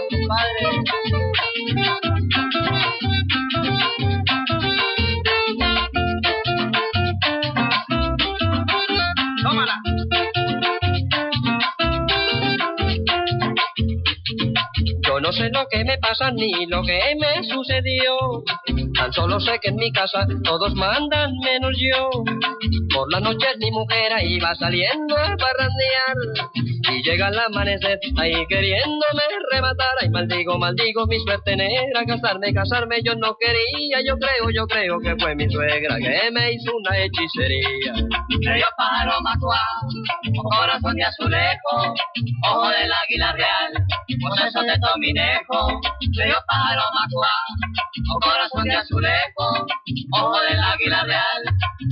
No 15.21 15.31
sé 15.31 15.49
lo 15.49 15.65
que 15.67 15.83
me 15.85 15.97
pasa 15.97 16.31
ni 16.31 16.65
lo 16.67 16.83
que 16.83 16.99
me 17.15 17.43
sucedió. 17.43 18.43
Tan 18.97 19.11
solo 19.13 19.39
sé 19.39 19.59
que 19.61 19.69
en 19.69 19.75
mi 19.75 19.91
casa 19.91 20.25
todos 20.43 20.73
mandan 20.75 21.31
menos 21.43 21.73
yo. 21.77 22.09
Por 22.93 23.11
las 23.11 23.21
noches 23.21 23.57
mi 23.59 23.71
mujer 23.71 24.13
ahí 24.13 24.39
va 24.39 24.55
saliendo 24.55 25.15
a 25.15 25.35
parrandear. 25.35 26.15
Y 26.91 27.03
llega 27.03 27.27
el 27.29 27.39
amanecer 27.39 27.99
ahí 28.17 28.45
queriéndome 28.47 29.23
rematar. 29.51 29.89
Ay, 30.01 30.09
maldigo, 30.09 30.57
maldigo 30.57 31.05
mi 31.07 31.19
suerte 31.19 31.55
negra. 31.55 32.05
Casarme, 32.05 32.53
casarme 32.53 32.97
yo 33.03 33.15
no 33.15 33.35
quería. 33.39 34.01
Yo 34.05 34.17
creo, 34.17 34.49
yo 34.49 34.65
creo 34.67 34.99
que 34.99 35.15
fue 35.17 35.35
mi 35.35 35.49
suegra 35.49 35.97
que 35.97 36.31
me 36.31 36.53
hizo 36.53 36.71
una 36.75 36.97
hechicería. 36.97 37.93
Medio 38.45 38.65
pájaro 38.77 39.21
macuá, 39.21 39.61
corazón 40.57 40.95
de 40.95 41.03
azulejo, 41.03 41.93
ojo 42.49 42.69
del 42.69 42.91
águila 42.91 43.33
real, 43.33 43.73
proceso 44.21 44.61
de 44.61 44.77
tominejo. 44.79 45.81
Medio 46.17 46.37
pájaro 46.47 46.81
macuá, 46.93 47.35
corazón 48.21 48.63
de 48.65 48.75
azulejo, 48.75 48.84
ojo 48.93 50.41
del 50.41 50.59
águila 50.59 51.03
real, 51.03 51.43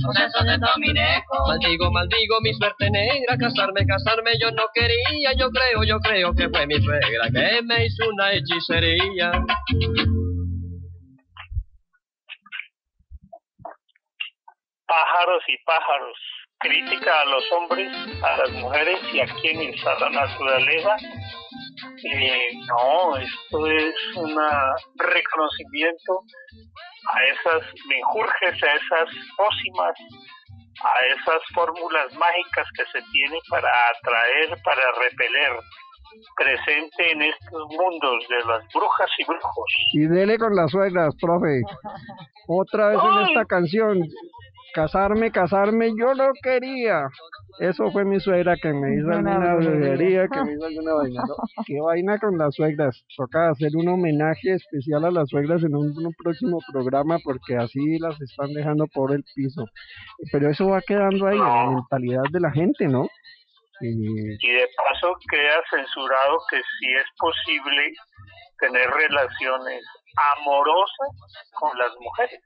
proceso 0.02 0.44
de 0.44 0.58
tominejo. 0.58 1.48
Maldigo, 1.48 1.90
maldigo 1.90 2.40
mi 2.40 2.52
suerte 2.54 2.90
negra. 2.90 3.36
Casarme, 3.38 3.86
casarme 3.86 4.32
yo 4.40 4.50
no 4.52 4.64
quería. 4.74 5.32
Yo 5.38 5.50
creo, 5.50 5.84
yo 5.84 5.98
creo 6.00 6.34
que 6.34 6.48
fue 6.48 6.66
mi 6.66 6.76
suegra 6.80 7.28
que 7.32 7.62
me 7.62 7.86
hizo 7.86 8.08
una 8.08 8.32
hechicería. 8.32 9.32
Pájaros 14.86 15.42
y 15.48 15.64
pájaros. 15.64 16.18
Crítica 16.60 17.20
a 17.20 17.24
los 17.26 17.44
hombres, 17.52 17.92
a 18.22 18.36
las 18.38 18.50
mujeres 18.52 18.98
y 19.12 19.20
a 19.20 19.26
quienes 19.40 19.84
a 19.86 19.98
la 19.98 20.10
naturaleza. 20.10 20.96
Eh, 22.04 22.50
no, 22.68 23.16
esto 23.16 23.66
es 23.66 23.94
un 24.16 24.36
reconocimiento 24.96 26.20
a 27.12 27.24
esas 27.24 27.62
menjurjes, 27.88 28.62
a 28.62 28.72
esas 28.74 29.08
pócimas, 29.36 29.94
a 30.80 31.06
esas 31.06 31.42
fórmulas 31.54 32.14
mágicas 32.14 32.66
que 32.76 32.84
se 32.92 33.04
tiene 33.10 33.38
para 33.50 33.68
atraer, 33.90 34.56
para 34.62 34.82
repeler, 35.00 35.52
presente 36.36 37.12
en 37.12 37.22
estos 37.22 37.68
mundos 37.70 38.24
de 38.28 38.38
las 38.46 38.62
brujas 38.72 39.10
y 39.18 39.24
brujos. 39.24 39.72
Y 39.94 40.06
dele 40.06 40.38
con 40.38 40.54
las 40.54 40.70
suegras, 40.70 41.14
profe. 41.20 41.62
Otra 42.46 42.88
vez 42.88 42.98
en 43.02 43.28
esta 43.28 43.44
canción. 43.46 44.08
Casarme, 44.74 45.30
casarme, 45.30 45.92
yo 45.96 46.14
no 46.14 46.32
quería. 46.42 47.06
Eso 47.60 47.90
fue 47.92 48.04
mi 48.04 48.18
suegra 48.18 48.56
que 48.60 48.72
me 48.72 48.96
hizo 48.96 49.06
Una 49.06 49.16
alguna 49.18 49.54
brujería. 49.54 50.24
brujería, 50.24 50.28
que 50.28 50.44
me 50.44 50.52
hizo 50.54 50.66
alguna 50.66 50.94
vaina. 50.94 51.22
¿no? 51.28 51.34
Qué 51.66 51.80
vaina 51.80 52.18
con 52.18 52.36
las 52.36 52.54
suegras. 52.56 53.04
Toca 53.16 53.50
hacer 53.50 53.70
un 53.76 53.88
homenaje 53.88 54.54
especial 54.54 55.04
a 55.04 55.12
las 55.12 55.28
suegras 55.28 55.62
en 55.62 55.76
un, 55.76 55.86
un 55.96 56.12
próximo 56.14 56.58
programa 56.72 57.18
porque 57.22 57.56
así 57.56 57.98
las 58.00 58.20
están 58.20 58.52
dejando 58.52 58.86
por 58.92 59.12
el 59.12 59.22
piso. 59.34 59.64
Pero 60.32 60.50
eso 60.50 60.66
va 60.68 60.80
quedando 60.80 61.26
ahí 61.28 61.36
en 61.36 61.44
la 61.44 61.70
mentalidad 61.70 62.24
de 62.32 62.40
la 62.40 62.50
gente, 62.50 62.88
¿no? 62.88 63.06
Y 63.80 63.90
Y 63.90 64.52
de 64.52 64.68
paso 64.76 65.14
queda 65.30 65.60
censurado 65.70 66.38
que 66.50 66.56
si 66.56 66.92
es 66.92 67.06
posible 67.18 67.92
tener 68.58 68.88
relaciones 68.90 69.82
amorosas 70.36 71.08
con 71.58 71.76
las 71.78 71.92
mujeres. 72.00 72.40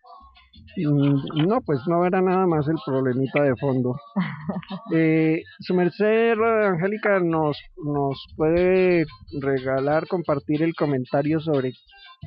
No, 0.84 1.60
pues 1.62 1.80
no 1.86 2.04
era 2.06 2.20
nada 2.20 2.46
más 2.46 2.68
el 2.68 2.76
problemita 2.84 3.42
de 3.42 3.56
fondo. 3.56 3.96
Eh, 4.94 5.42
su 5.60 5.74
merced, 5.74 6.32
Angélica, 6.40 7.20
nos, 7.20 7.58
nos 7.84 8.26
puede 8.36 9.04
regalar, 9.40 10.06
compartir 10.06 10.62
el 10.62 10.74
comentario 10.74 11.40
sobre 11.40 11.72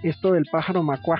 esto 0.03 0.33
del 0.33 0.45
pájaro 0.51 0.83
macuá. 0.83 1.19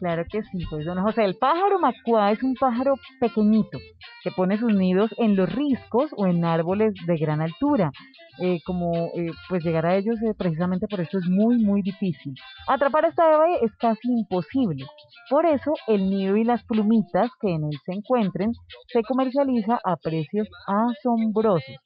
Claro 0.00 0.24
que 0.30 0.42
sí, 0.44 0.64
pues 0.70 0.86
el 1.18 1.36
pájaro 1.36 1.78
macuá 1.78 2.32
es 2.32 2.42
un 2.42 2.54
pájaro 2.54 2.94
pequeñito 3.20 3.78
que 4.24 4.30
pone 4.30 4.56
sus 4.56 4.72
nidos 4.72 5.14
en 5.18 5.36
los 5.36 5.54
riscos 5.54 6.10
o 6.16 6.26
en 6.26 6.42
árboles 6.42 6.94
de 7.06 7.18
gran 7.18 7.42
altura. 7.42 7.90
Eh, 8.38 8.60
como 8.64 9.10
eh, 9.14 9.30
pues 9.50 9.62
llegar 9.62 9.84
a 9.84 9.96
ellos 9.96 10.16
eh, 10.22 10.32
precisamente 10.32 10.86
por 10.88 11.02
eso 11.02 11.18
es 11.18 11.26
muy 11.26 11.58
muy 11.58 11.82
difícil. 11.82 12.34
Atrapar 12.66 13.04
a 13.04 13.08
esta 13.08 13.34
ave 13.34 13.58
es 13.60 13.76
casi 13.76 14.08
imposible. 14.08 14.86
Por 15.28 15.44
eso 15.44 15.74
el 15.86 16.08
nido 16.08 16.34
y 16.38 16.44
las 16.44 16.64
plumitas 16.64 17.30
que 17.38 17.50
en 17.50 17.64
él 17.64 17.78
se 17.84 17.92
encuentren 17.92 18.52
se 18.86 19.02
comercializa 19.02 19.78
a 19.84 19.96
precios 19.96 20.48
asombrosos. 20.66 21.76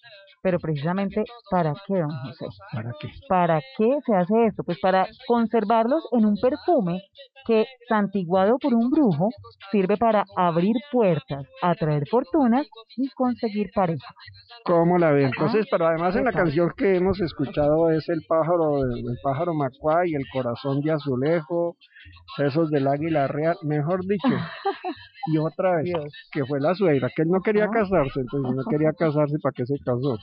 Pero 0.45 0.59
precisamente, 0.61 1.25
¿para 1.51 1.73
qué, 1.87 1.95
don 1.95 2.11
José? 2.11 2.45
¿Para 2.71 2.91
qué? 3.01 3.09
¿Para 3.27 3.61
qué 3.79 3.99
se 4.05 4.15
hace 4.15 4.45
esto? 4.45 4.63
Pues 4.63 4.79
para 4.79 5.07
conservarlos 5.27 6.07
en 6.13 6.27
un 6.27 6.37
perfume 6.37 7.01
que, 7.47 7.65
santiguado 7.89 8.59
por 8.59 8.75
un 8.75 8.91
brujo, 8.91 9.31
sirve 9.73 9.97
para 9.97 10.25
abrir 10.37 10.77
puertas, 10.93 11.47
atraer 11.63 12.07
fortunas 12.11 12.67
y 12.97 13.09
conseguir 13.11 13.71
pareja. 13.75 14.15
¿Cómo 14.67 14.99
la 14.99 15.13
ve? 15.13 15.25
Entonces, 15.25 15.67
pero 15.71 15.87
además 15.87 16.15
en 16.17 16.25
la 16.27 16.33
canción 16.33 16.71
que 16.77 16.97
hemos 16.97 17.19
escuchado 17.23 17.91
es 17.91 18.07
el 18.11 18.21
pájaro, 18.29 18.85
el 18.85 19.19
pájaro 19.23 19.55
macuá 19.55 20.07
y 20.07 20.15
el 20.15 20.25
corazón 20.31 20.83
de 20.83 20.93
azulejo, 20.93 21.77
sesos 22.37 22.71
del 22.71 22.87
águila 22.87 23.29
real, 23.29 23.57
mejor 23.63 24.05
dicho. 24.07 24.29
Y 25.27 25.39
otra 25.39 25.77
vez, 25.77 25.85
Dios. 25.87 26.13
que 26.31 26.45
fue 26.45 26.61
la 26.61 26.75
suegra, 26.75 27.09
que 27.17 27.23
él 27.23 27.29
no 27.31 27.41
quería 27.41 27.65
Ah. 27.65 27.71
casarse, 27.73 28.21
entonces 28.21 28.55
no 28.55 28.63
quería 28.69 28.93
casarse, 28.93 29.39
¿para 29.43 29.55
qué 29.55 29.65
se 29.65 29.79
casó? 29.83 30.19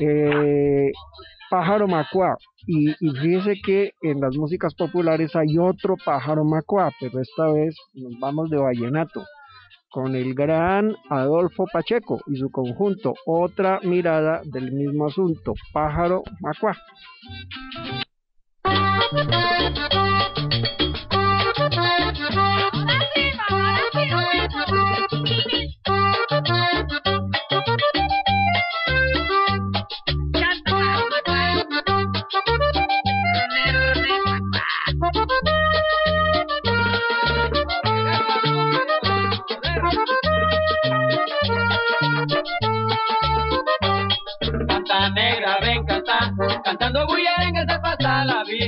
Eh, 0.00 0.90
pájaro 1.50 1.86
macuá. 1.86 2.36
Y, 2.66 2.90
y 2.90 3.10
fíjese 3.20 3.54
que 3.64 3.92
en 4.02 4.20
las 4.20 4.36
músicas 4.36 4.74
populares 4.74 5.34
hay 5.34 5.58
otro 5.58 5.96
pájaro 6.04 6.44
macuá, 6.44 6.90
pero 7.00 7.20
esta 7.20 7.50
vez 7.52 7.74
nos 7.94 8.18
vamos 8.20 8.50
de 8.50 8.58
vallenato 8.58 9.24
con 9.92 10.16
el 10.16 10.34
gran 10.34 10.96
Adolfo 11.10 11.66
Pacheco 11.70 12.18
y 12.26 12.36
su 12.36 12.50
conjunto, 12.50 13.12
otra 13.26 13.78
mirada 13.82 14.40
del 14.44 14.72
mismo 14.72 15.06
asunto, 15.06 15.52
pájaro 15.72 16.22
macuá. 16.40 16.74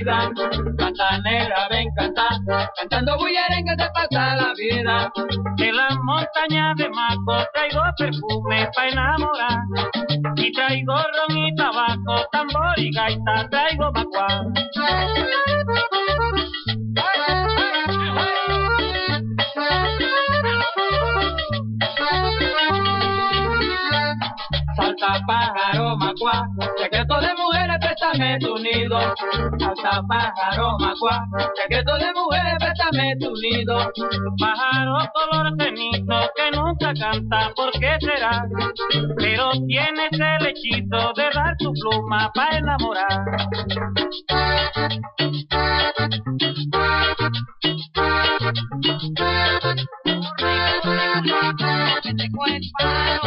Vida. 0.04 0.30
Canta 0.78 1.18
negra, 1.18 1.68
ven 1.70 1.88
canta, 1.96 2.28
cantando 2.76 3.16
bullerengue 3.16 3.74
se 3.78 3.90
pasa 3.90 4.36
la 4.36 4.52
vida. 4.54 5.12
De 5.56 5.72
la 5.72 5.88
montaña 6.02 6.74
de 6.76 6.88
Maco 6.90 7.44
traigo 7.52 7.82
perfume 7.96 8.68
pa' 8.74 8.88
enamorar. 8.88 9.58
Y 10.36 10.52
traigo 10.52 10.94
ron 10.94 11.36
y 11.36 11.54
tabaco, 11.54 12.26
tambor 12.32 12.78
y 12.78 12.92
gaita, 12.92 13.48
traigo 13.50 13.90
macuá. 13.92 14.26
Salta 24.76 25.20
pájaro 25.26 25.96
macuá, 25.96 26.48
secreto 26.76 27.20
de 27.20 27.34
mujeres, 27.36 27.78
préstame 28.14 28.38
tu 28.38 28.58
nido. 28.58 28.98
Salta 29.58 30.02
pájaro 30.08 30.76
macuá, 30.78 31.26
secreto 31.56 31.94
de 31.98 32.12
mujeres, 32.14 32.56
préstame 32.60 33.16
tu 33.20 33.32
nido. 33.34 33.76
Pájaro 34.38 34.98
color 35.14 35.52
cenito 35.58 36.30
que 36.36 36.50
nunca 36.56 36.92
canta, 36.94 37.52
¿por 37.56 37.70
qué 37.72 37.96
será? 38.00 38.46
Pero 39.18 39.50
tienes 39.66 40.12
el 40.12 40.46
hechizo 40.46 41.12
de 41.16 41.30
dar 41.34 41.56
tu 41.58 41.72
pluma 41.72 42.30
pa' 42.34 42.56
enamorar. 42.56 43.24
Salta 52.44 52.78
pájaro 52.78 53.23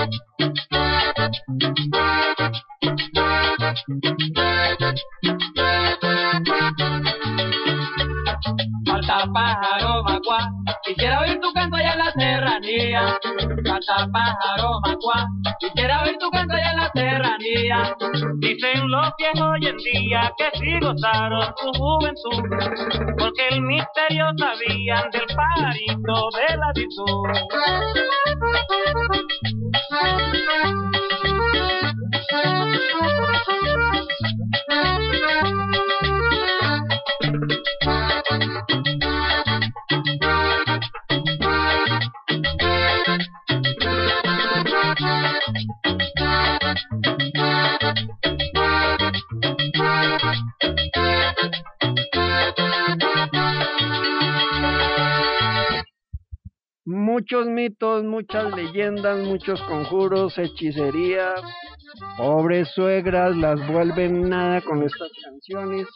canta 13.86 14.12
pájaro 14.12 14.80
macuá. 14.82 15.28
Quisiera 15.60 16.04
oír 16.04 16.18
tu 16.20 16.30
canto 16.30 16.54
allá 16.54 16.72
en 16.72 16.78
la 16.78 16.92
serranía. 16.94 17.96
Dicen 18.40 18.90
los 18.90 19.12
viejos 19.18 19.42
hoy 19.42 19.68
en 19.68 19.78
día 19.78 20.34
que 20.38 20.50
sí 20.58 20.80
gozaron 20.80 21.54
su 21.58 21.72
juventud, 21.74 22.44
porque 23.18 23.48
el 23.50 23.62
misterio 23.62 24.26
sabían 24.38 25.10
del 25.12 25.28
pajarito 25.36 26.30
de 26.38 26.58
la 26.58 26.72
virtud. 26.74 27.28
Muchos 57.30 57.48
mitos, 57.48 58.06
muchas 58.06 58.56
leyendas, 58.56 59.20
muchos 59.20 59.62
conjuros, 59.64 60.38
hechicerías. 60.38 61.42
Pobres 62.16 62.70
suegras 62.70 63.36
las 63.36 63.68
vuelven 63.68 64.30
nada 64.30 64.62
con 64.62 64.82
estas 64.82 65.12
canciones. 65.26 65.88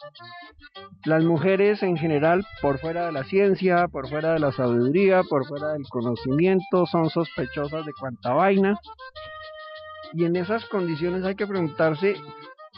Las 1.06 1.24
mujeres 1.24 1.82
en 1.82 1.96
general, 1.96 2.44
por 2.60 2.78
fuera 2.80 3.06
de 3.06 3.12
la 3.12 3.24
ciencia, 3.24 3.88
por 3.88 4.10
fuera 4.10 4.34
de 4.34 4.40
la 4.40 4.52
sabiduría, 4.52 5.22
por 5.22 5.46
fuera 5.46 5.72
del 5.72 5.88
conocimiento, 5.88 6.84
son 6.84 7.08
sospechosas 7.08 7.86
de 7.86 7.92
cuanta 7.98 8.34
vaina. 8.34 8.78
Y 10.12 10.26
en 10.26 10.36
esas 10.36 10.66
condiciones 10.66 11.24
hay 11.24 11.34
que 11.34 11.46
preguntarse, 11.46 12.14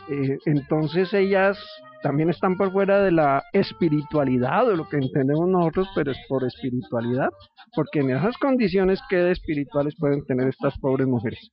eh, 0.09 0.39
entonces 0.45 1.13
ellas 1.13 1.59
también 2.05 2.29
están 2.29 2.59
por 2.59 2.71
fuera 2.71 3.03
de 3.03 3.11
la 3.11 3.43
espiritualidad, 3.55 4.67
de 4.67 4.77
lo 4.77 4.87
que 4.87 4.99
entendemos 4.99 5.49
nosotros, 5.49 5.89
pero 5.95 6.13
es 6.13 6.19
por 6.29 6.45
espiritualidad, 6.45 7.31
porque 7.75 8.01
en 8.01 8.11
esas 8.11 8.37
condiciones 8.37 9.01
que 9.09 9.17
de 9.17 9.33
espirituales 9.33 9.95
pueden 9.99 10.23
tener 10.27 10.49
estas 10.49 10.79
pobres 10.81 11.07
mujeres. 11.07 11.51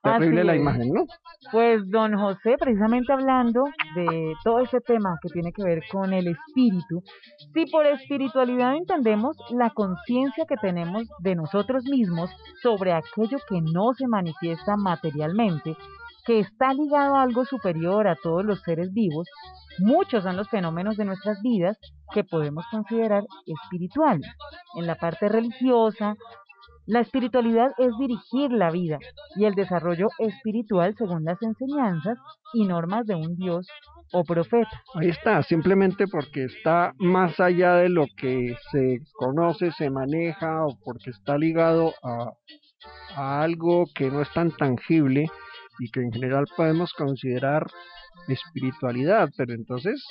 Terrible 0.00 0.42
Así 0.42 0.46
la 0.46 0.56
imagen, 0.56 0.92
¿no? 0.92 1.06
Pues 1.50 1.90
don 1.90 2.16
José, 2.16 2.54
precisamente 2.56 3.12
hablando 3.12 3.64
de 3.96 4.34
todo 4.44 4.60
ese 4.60 4.80
tema 4.80 5.18
que 5.20 5.30
tiene 5.30 5.50
que 5.52 5.64
ver 5.64 5.82
con 5.90 6.12
el 6.12 6.28
espíritu, 6.28 7.02
si 7.52 7.66
por 7.66 7.84
espiritualidad 7.86 8.76
entendemos 8.76 9.36
la 9.50 9.70
conciencia 9.70 10.44
que 10.48 10.56
tenemos 10.56 11.02
de 11.18 11.34
nosotros 11.34 11.82
mismos 11.90 12.30
sobre 12.62 12.92
aquello 12.92 13.38
que 13.48 13.60
no 13.60 13.92
se 13.94 14.06
manifiesta 14.06 14.76
materialmente, 14.76 15.74
que 16.24 16.40
está 16.40 16.72
ligado 16.72 17.16
a 17.16 17.22
algo 17.22 17.44
superior 17.44 18.08
a 18.08 18.16
todos 18.22 18.44
los 18.44 18.60
seres 18.62 18.92
vivos, 18.92 19.28
muchos 19.78 20.24
son 20.24 20.36
los 20.36 20.48
fenómenos 20.48 20.96
de 20.96 21.04
nuestras 21.04 21.40
vidas 21.42 21.78
que 22.12 22.24
podemos 22.24 22.64
considerar 22.70 23.24
espirituales. 23.46 24.26
En 24.76 24.86
la 24.86 24.94
parte 24.94 25.28
religiosa, 25.28 26.14
la 26.86 27.00
espiritualidad 27.00 27.72
es 27.78 27.92
dirigir 27.98 28.50
la 28.50 28.70
vida 28.70 28.98
y 29.36 29.44
el 29.46 29.54
desarrollo 29.54 30.08
espiritual 30.18 30.94
según 30.96 31.24
las 31.24 31.40
enseñanzas 31.42 32.18
y 32.52 32.66
normas 32.66 33.06
de 33.06 33.14
un 33.14 33.36
Dios 33.36 33.66
o 34.12 34.22
profeta. 34.22 34.82
Ahí 34.94 35.08
está, 35.08 35.42
simplemente 35.42 36.06
porque 36.06 36.44
está 36.44 36.92
más 36.98 37.40
allá 37.40 37.76
de 37.76 37.88
lo 37.88 38.04
que 38.16 38.54
se 38.70 38.98
conoce, 39.14 39.72
se 39.72 39.90
maneja 39.90 40.66
o 40.66 40.78
porque 40.84 41.10
está 41.10 41.38
ligado 41.38 41.94
a, 42.02 42.32
a 43.16 43.42
algo 43.42 43.84
que 43.94 44.10
no 44.10 44.20
es 44.20 44.30
tan 44.32 44.50
tangible 44.50 45.26
y 45.78 45.90
que 45.90 46.00
en 46.00 46.12
general 46.12 46.46
podemos 46.56 46.92
considerar 46.92 47.66
espiritualidad, 48.28 49.28
pero 49.36 49.54
entonces 49.54 50.02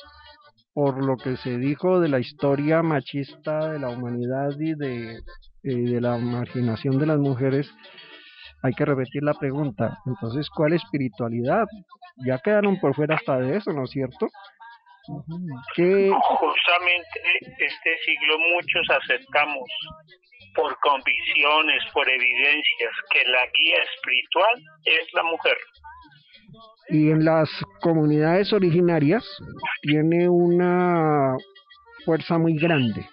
por 0.73 1.03
lo 1.03 1.17
que 1.17 1.37
se 1.37 1.57
dijo 1.57 1.99
de 1.99 2.09
la 2.09 2.19
historia 2.19 2.81
machista 2.81 3.71
de 3.71 3.79
la 3.79 3.89
humanidad 3.89 4.49
y 4.59 4.73
de, 4.73 5.17
eh, 5.17 5.21
de 5.63 6.01
la 6.01 6.17
marginación 6.17 6.97
de 6.97 7.05
las 7.05 7.19
mujeres, 7.19 7.71
hay 8.63 8.73
que 8.73 8.85
repetir 8.85 9.23
la 9.23 9.33
pregunta. 9.35 9.99
Entonces, 10.05 10.49
¿cuál 10.49 10.73
espiritualidad? 10.73 11.65
Ya 12.25 12.39
quedaron 12.39 12.79
por 12.79 12.95
fuera 12.95 13.15
hasta 13.15 13.37
de 13.37 13.57
eso, 13.57 13.71
¿no 13.71 13.83
es 13.83 13.91
cierto? 13.91 14.27
¿Qué, 15.75 16.09
Justamente 16.09 17.19
este 17.59 17.97
siglo 18.05 18.37
muchos 18.55 18.87
aceptamos 18.89 19.69
por 20.55 20.77
convicciones, 20.79 21.83
por 21.93 22.07
evidencias, 22.09 22.91
que 23.11 23.23
la 23.25 23.41
guía 23.57 23.77
espiritual 23.95 24.63
es 24.85 25.13
la 25.13 25.23
mujer. 25.23 25.57
y 26.89 27.09
en 27.09 27.23
las 27.23 27.49
comunidades 27.81 28.51
originarias 28.51 29.23
tiene 29.81 30.27
una 30.29 31.35
fuerza 32.05 32.37
muy 32.37 32.55
grande. 32.57 33.07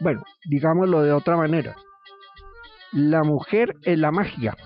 Bueno, 0.00 0.22
digámoslo 0.48 1.02
de 1.02 1.12
otra 1.12 1.36
manera. 1.36 1.76
La 2.92 3.22
mujer 3.22 3.74
es 3.82 3.98
la 3.98 4.10
magia 4.10 4.56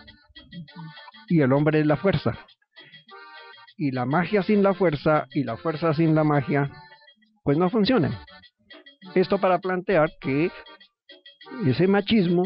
y 1.28 1.40
el 1.40 1.52
hombre 1.52 1.80
es 1.80 1.86
la 1.86 1.96
fuerza. 1.96 2.38
Y 3.76 3.90
la 3.90 4.04
magia 4.04 4.42
sin 4.42 4.62
la 4.62 4.74
fuerza 4.74 5.26
y 5.32 5.42
la 5.42 5.56
fuerza 5.56 5.92
sin 5.94 6.14
la 6.14 6.22
magia, 6.22 6.70
pues 7.42 7.58
no 7.58 7.68
funcionan. 7.70 8.16
Esto 9.14 9.38
para 9.38 9.58
plantear 9.58 10.10
que 10.20 10.50
ese 11.66 11.86
machismo 11.86 12.42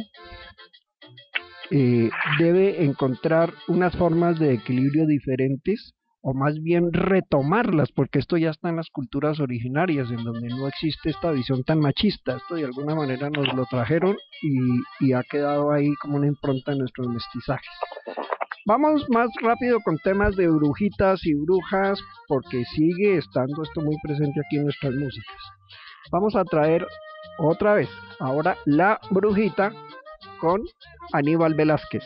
eh, 1.70 2.10
debe 2.38 2.84
encontrar 2.84 3.52
unas 3.68 3.94
formas 3.96 4.38
de 4.38 4.54
equilibrio 4.54 5.06
diferentes 5.06 5.94
o 6.20 6.34
más 6.34 6.60
bien 6.60 6.92
retomarlas, 6.92 7.92
porque 7.92 8.18
esto 8.18 8.36
ya 8.36 8.50
está 8.50 8.68
en 8.70 8.76
las 8.76 8.88
culturas 8.90 9.38
originarias, 9.38 10.10
en 10.10 10.24
donde 10.24 10.48
no 10.48 10.66
existe 10.66 11.10
esta 11.10 11.30
visión 11.30 11.62
tan 11.62 11.78
machista. 11.78 12.36
Esto 12.36 12.56
de 12.56 12.64
alguna 12.64 12.94
manera 12.94 13.30
nos 13.30 13.54
lo 13.54 13.64
trajeron 13.66 14.16
y, 14.42 15.06
y 15.06 15.12
ha 15.12 15.22
quedado 15.22 15.70
ahí 15.70 15.88
como 16.02 16.16
una 16.16 16.26
impronta 16.26 16.72
en 16.72 16.78
nuestros 16.78 17.08
mestizajes. 17.08 17.70
Vamos 18.66 19.06
más 19.08 19.30
rápido 19.40 19.80
con 19.80 19.96
temas 19.98 20.36
de 20.36 20.48
brujitas 20.48 21.24
y 21.24 21.34
brujas, 21.34 21.98
porque 22.26 22.64
sigue 22.76 23.16
estando 23.16 23.62
esto 23.62 23.80
muy 23.80 23.96
presente 24.02 24.40
aquí 24.44 24.56
en 24.56 24.64
nuestras 24.64 24.92
músicas. 24.92 25.36
Vamos 26.10 26.36
a 26.36 26.44
traer 26.44 26.86
otra 27.38 27.74
vez, 27.74 27.88
ahora 28.20 28.56
la 28.64 29.00
brujita 29.10 29.72
con 30.40 30.62
Aníbal 31.12 31.54
Velázquez. 31.54 32.04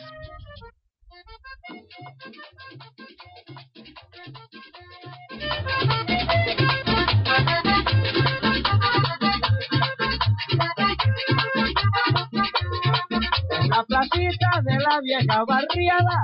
La 13.73 13.83
placita 13.85 14.61
de 14.61 14.77
la 14.77 14.99
vieja 15.01 15.43
barriada, 15.47 16.17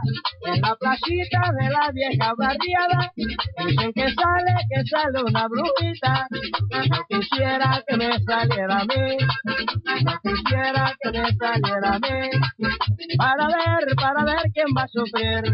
la 0.62 0.76
placita 0.76 1.52
de 1.60 1.70
la 1.72 1.90
vieja 1.92 2.32
barriada, 2.38 3.12
dicen 3.16 3.92
que 3.92 4.14
sale, 4.14 4.56
que 4.70 4.84
sale 4.86 5.24
una 5.24 5.48
brujita. 5.48 6.28
No 6.30 7.06
quisiera 7.10 7.84
que 7.88 7.98
me 7.98 8.20
saliera 8.20 8.82
a 8.82 8.86
mí, 8.86 9.18
no 10.06 10.20
quisiera 10.22 10.96
que 11.02 11.12
me 11.12 11.28
saliera 11.38 11.90
a 11.96 12.00
mí. 12.00 12.30
Para 13.18 13.48
ver, 13.48 13.96
para 13.96 14.24
ver 14.26 14.44
quién 14.54 14.68
va 14.78 14.84
a 14.84 14.88
sufrir, 14.88 15.52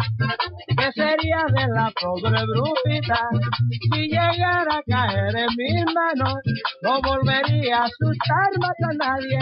que 0.78 0.91
sería 0.91 1.46
de 1.48 1.68
la 1.74 1.93
pobre 2.02 2.43
brujita. 2.46 3.22
Si 3.93 4.02
llegara 4.10 4.80
a 4.80 4.84
caer 4.86 5.34
en 5.34 5.48
mis 5.56 5.86
manos, 5.93 6.36
no 6.82 7.00
volvería 7.02 7.78
a 7.78 7.86
asustar 7.86 8.52
más 8.60 8.76
a 8.84 8.93
nadie, 8.98 9.39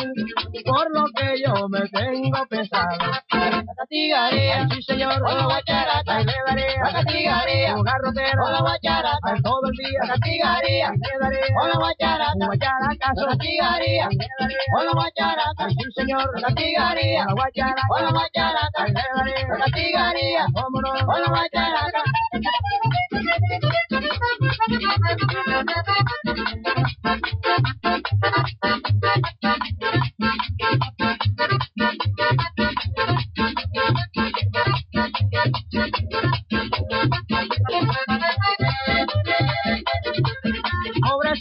por 0.64 0.91
lo 0.93 1.06
que 1.16 1.41
yo 1.43 1.68
me 1.68 1.82
tengo 1.89 2.43
pensado. 2.48 2.98
La 3.32 3.64
castigaría, 3.76 4.68
sí 4.70 4.82
señor, 4.84 5.22
o 5.22 5.34
la 5.34 5.46
guacharaca, 5.46 6.20
le 6.20 6.34
daría, 6.48 6.84
la 6.84 6.91
castigaría, 6.94 7.76
un 7.76 7.84
garrotero, 7.84 8.46
o 8.46 8.52
la 8.52 8.62
guacharaca, 8.62 9.36
todo 9.44 9.62
el 9.66 9.78
día, 9.78 10.00
la 10.02 10.08
castigaría, 10.08 10.91
le 10.91 11.20
daría, 11.20 11.56
o 11.62 11.68
la 11.68 11.76
guacharaca, 11.76 12.34
la 12.39 13.28
castigaría, 13.28 14.08
le 14.10 14.28
daría, 14.39 14.58
o 14.78 14.84
la 14.84 14.91
guacharaca, 14.94 15.70
sí 15.70 15.91
señor, 15.96 16.30
la 16.36 16.48
castigaría, 16.48 17.26
la 17.26 17.34
o 17.34 18.02
la 18.02 18.12
guacharaca, 18.12 18.88
le 18.88 18.94
daría, 18.94 19.48
la 19.48 19.58
castigaría, 19.66 20.46
cómo 20.54 20.82
no, 20.82 20.91
o 20.91 21.20
la 21.20 21.28
guacharaca. 21.30 22.04
Thank 23.14 23.30
you. 32.59 32.62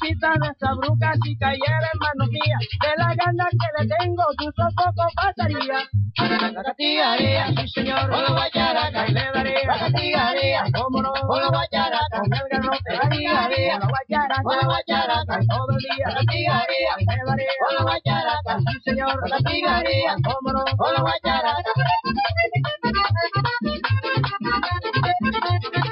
Pobrecita 0.02 0.34
de 0.34 0.48
esa 0.48 0.74
bruja 0.74 1.12
si 1.22 1.36
cayera 1.36 1.88
en 1.92 1.98
manos 2.00 2.28
mías, 2.30 2.58
de 2.82 2.88
la 2.96 3.14
gana 3.14 3.46
que 3.50 3.68
le 3.78 3.86
tengo, 3.86 4.24
tu 4.36 4.50
poco 4.52 5.06
pasaría. 5.14 5.88
La 6.18 6.62
castigaría, 6.62 7.46
sí 7.54 7.68
señor, 7.68 8.10
con 8.10 8.22
la 8.22 8.30
guacharaca, 8.32 9.06
y 9.06 9.12
le 9.12 9.30
daría. 9.32 9.64
La 9.64 9.78
castigaría, 9.78 10.64
cómo 10.74 11.02
no, 11.02 11.12
con 11.12 11.40
la 11.40 11.48
guacharaca, 11.48 12.18
con 12.18 12.34
el 12.34 12.48
garrote, 12.50 12.92
la 12.92 13.00
castigaría, 13.00 13.78
con 13.78 13.80
la 13.80 13.94
guacharaca, 13.94 14.42
con 14.42 14.56
la 14.56 14.64
guacharaca, 14.64 15.40
todo 15.48 15.70
el 15.70 15.78
día. 15.78 16.06
La 16.08 16.14
castigaría, 16.14 16.96
le 16.98 17.22
daría. 17.24 17.52
Con 17.62 17.74
la 17.76 17.82
guacharaca, 17.82 18.58
sí 18.58 18.80
señor, 18.82 19.28
la 19.28 19.36
castigaría, 19.36 20.16
cómo 20.24 20.52
no, 20.52 20.64
con 20.76 20.94
la 20.94 21.00
guacharaca. 21.00 21.72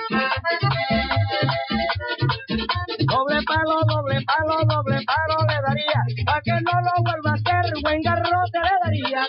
Doble 3.86 4.20
palo, 4.26 4.56
doble 4.66 4.98
palo, 5.08 5.36
le 5.48 5.58
daría, 5.66 6.00
pa' 6.26 6.40
que 6.44 6.52
no 6.52 6.74
lo 6.84 6.92
vuelva 7.02 7.30
a 7.30 7.34
hacer, 7.34 7.72
buen 7.82 8.02
garrote 8.02 8.58
le 8.60 8.74
daría. 8.84 9.26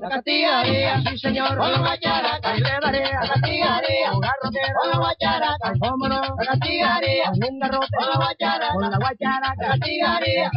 La 0.00 0.08
castigaría, 0.08 1.02
sí 1.02 1.18
señor, 1.18 1.56
con 1.56 1.72
la 1.72 1.78
guacharaca, 1.78 2.54
le 2.54 2.62
daría, 2.62 3.20
la 3.20 3.28
castigaría, 3.28 4.12
un 4.12 4.20
garrotero, 4.20 4.74
con 4.80 4.90
la 4.90 4.98
guacharaca, 4.98 5.72
cómo 5.80 6.08
no, 6.08 6.20
la 6.20 6.44
castigaría, 6.46 7.30
un 7.30 7.58
garrote, 7.58 7.96
con 7.96 8.08
la 8.08 8.16
guacharaca, 8.16 8.72
con 8.74 8.90
la 8.90 8.98
guacharaca, 8.98 9.62
la 9.62 9.68
castigaría, 9.68 10.50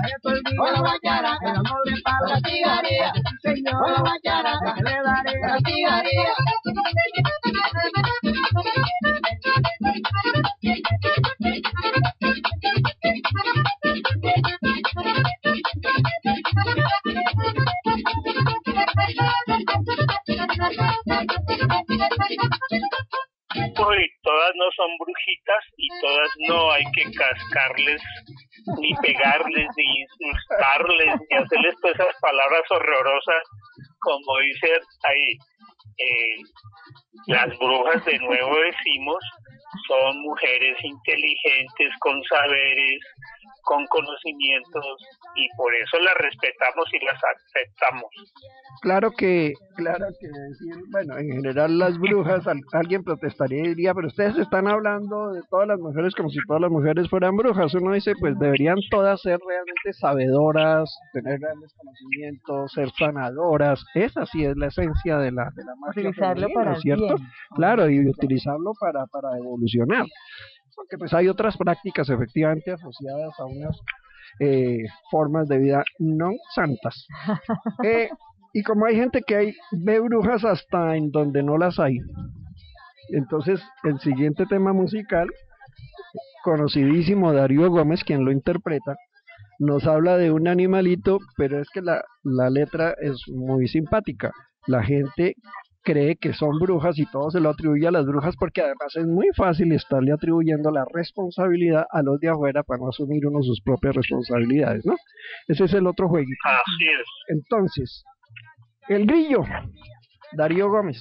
con 0.58 0.74
la 0.74 0.80
guacharaca, 0.80 1.50
el 1.50 1.56
amor 1.58 1.82
de 1.86 2.02
palo, 2.04 2.26
la 2.28 2.34
castigaría, 2.34 3.14
sí 3.14 3.56
señor, 3.56 3.82
con 3.82 3.94
la 3.94 4.00
guacharaca, 4.02 4.76
le 4.76 5.02
daría, 5.02 5.42
la 5.42 5.48
castigaría. 5.50 6.34
Todas 24.24 24.52
no 24.56 24.66
son 24.76 24.98
brujitas 24.98 25.64
y 25.78 25.88
todas 26.02 26.30
no 26.48 26.72
hay 26.72 26.84
que 26.94 27.04
cascarles, 27.12 28.02
ni 28.80 28.94
pegarles, 28.96 29.68
ni 29.78 30.02
insultarles, 30.02 31.16
ni 31.30 31.38
hacerles 31.38 31.76
todas 31.82 32.00
esas 32.00 32.20
palabras 32.22 32.64
horrorosas, 32.70 33.44
como 34.00 34.40
dice 34.40 34.80
ahí. 35.04 35.38
Eh, 35.98 36.38
las 37.28 37.58
brujas, 37.58 38.04
de 38.06 38.20
nuevo 38.20 38.56
decimos, 38.58 39.24
son 39.88 40.22
mujeres 40.22 40.78
inteligentes, 40.84 41.94
con 42.00 42.22
saberes, 42.24 43.00
con 43.64 43.86
conocimientos, 43.88 44.98
y 45.36 45.48
por 45.58 45.74
eso 45.76 45.98
las 46.00 46.16
respetamos 46.18 46.86
y 46.94 47.06
las 47.06 47.20
aceptamos. 47.24 48.10
Claro 48.82 49.12
que, 49.12 49.54
claro 49.76 50.08
que 50.20 50.28
decir, 50.28 50.76
bueno, 50.92 51.18
en 51.18 51.28
general 51.30 51.78
las 51.80 51.98
brujas, 51.98 52.46
al- 52.48 52.62
alguien 52.74 53.04
protestaría 53.04 53.60
y 53.66 53.68
diría, 53.70 53.94
pero 53.94 54.08
ustedes 54.08 54.38
están 54.38 54.68
hablando 54.68 55.32
de 55.34 55.42
todas 55.50 55.68
las 55.68 55.80
mujeres 55.80 56.14
como 56.16 56.30
si 56.30 56.40
todas 56.48 56.62
las 56.62 56.72
mujeres 56.72 57.10
fueran 57.10 57.36
brujas. 57.36 57.74
Uno 57.76 57.94
dice, 57.94 58.14
pues 58.20 58.38
deberían 58.40 58.78
todas 58.92 59.22
ser 59.22 59.40
realmente 59.48 59.94
sabedoras, 59.94 60.94
tener 61.14 61.40
grandes 61.40 61.74
conocimientos, 61.78 62.72
ser 62.74 62.90
sanadoras. 62.98 63.84
Esa 63.96 64.26
sí 64.26 64.46
es 64.46 64.56
la 64.58 64.68
esencia 64.68 65.18
de 65.18 65.32
la, 65.32 65.50
de 65.56 65.64
la 65.64 65.76
magia 65.76 66.02
Utilizarlo 66.10 66.48
femenina, 66.48 66.64
para 66.64 66.76
¿cierto? 66.80 67.16
bien. 67.16 67.30
Claro, 67.56 67.90
y 67.90 68.08
utilizarlo 68.10 68.74
para, 68.80 69.06
para 69.08 69.38
evolucionar. 69.38 70.06
Porque 70.76 70.98
pues 70.98 71.14
hay 71.14 71.30
otras 71.30 71.56
prácticas 71.58 72.10
efectivamente 72.10 72.72
asociadas 72.74 73.34
a 73.40 73.46
unas 73.46 73.80
eh, 74.40 74.86
formas 75.12 75.48
de 75.48 75.58
vida 75.60 75.84
no 76.00 76.32
santas. 76.54 77.08
Eh, 77.84 78.10
y 78.54 78.64
como 78.64 78.86
hay 78.86 78.96
gente 78.96 79.22
que 79.26 79.36
hay, 79.36 79.54
ve 79.72 80.00
brujas 80.00 80.46
hasta 80.46 80.96
en 80.96 81.12
donde 81.12 81.44
no 81.44 81.58
las 81.58 81.78
hay. 81.78 81.98
Entonces, 83.10 83.62
el 83.84 84.00
siguiente 84.00 84.46
tema 84.46 84.72
musical, 84.72 85.30
conocidísimo 86.44 87.34
Darío 87.34 87.70
Gómez, 87.70 88.04
quien 88.04 88.24
lo 88.24 88.32
interpreta, 88.32 88.96
nos 89.60 89.86
habla 89.86 90.18
de 90.18 90.32
un 90.32 90.48
animalito, 90.48 91.20
pero 91.38 91.60
es 91.60 91.70
que 91.70 91.82
la, 91.82 92.04
la 92.24 92.50
letra 92.50 92.96
es 93.02 93.22
muy 93.28 93.68
simpática. 93.68 94.32
La 94.68 94.84
gente 94.84 95.36
cree 95.86 96.18
que 96.18 96.34
son 96.34 96.58
brujas 96.60 96.98
y 96.98 97.06
todo 97.06 97.30
se 97.30 97.40
lo 97.40 97.52
atribuye 97.52 97.88
a 97.88 97.92
las 97.92 98.06
brujas 98.06 98.36
porque 98.38 98.62
además 98.62 98.94
es 98.96 99.06
muy 99.06 99.28
fácil 99.38 99.72
estarle 99.72 100.12
atribuyendo 100.12 100.72
la 100.72 100.84
responsabilidad 100.92 101.86
a 101.92 102.02
los 102.02 102.20
de 102.20 102.30
afuera 102.30 102.64
para 102.64 102.80
no 102.80 102.90
asumir 102.90 103.26
uno 103.28 103.42
sus 103.44 103.62
propias 103.62 103.96
responsabilidades, 103.96 104.86
¿no? 104.86 104.96
Ese 105.48 105.66
es 105.66 105.74
el 105.74 105.88
otro 105.88 106.10
jueguito. 106.10 106.36
Así 106.44 106.86
es. 107.00 107.08
Entonces, 107.28 108.04
el 108.90 109.06
grillo, 109.06 109.44
Darío 110.34 110.70
Gómez. 110.70 111.00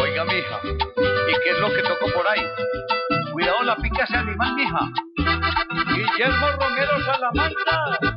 Oiga, 0.00 0.24
mija, 0.24 0.60
¿y 0.64 1.42
qué 1.42 1.50
es 1.50 1.60
lo 1.60 1.68
que 1.74 1.82
tocó 1.82 2.12
por 2.14 2.26
ahí? 2.28 2.42
Cuidado, 3.32 3.62
la 3.64 3.76
pica 3.76 4.04
ese 4.04 4.16
animal, 4.16 4.54
mija. 4.54 4.78
Guillermo 5.94 6.46
Romero 6.58 7.04
Salamanca. 7.04 8.15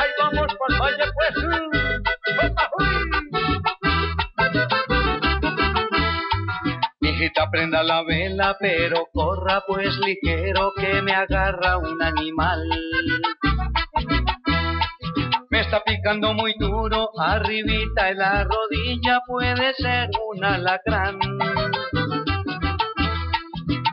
Ahí 0.00 0.08
vamos 0.18 0.54
por 0.54 0.80
valle, 0.80 1.04
pues. 1.14 1.34
¡Opa, 2.42 2.70
Mijita, 7.00 7.50
prenda 7.50 7.82
la 7.82 8.02
vela, 8.04 8.56
pero 8.58 9.08
corra 9.12 9.62
pues 9.66 9.94
ligero 9.98 10.72
que 10.74 11.02
me 11.02 11.12
agarra 11.12 11.76
un 11.76 12.02
animal. 12.02 12.66
Me 15.50 15.60
está 15.60 15.84
picando 15.84 16.32
muy 16.32 16.54
duro, 16.58 17.10
arribita 17.20 18.08
en 18.08 18.18
la 18.18 18.44
rodilla 18.44 19.20
puede 19.26 19.74
ser 19.74 20.08
un 20.30 20.42
alacrán. 20.42 21.18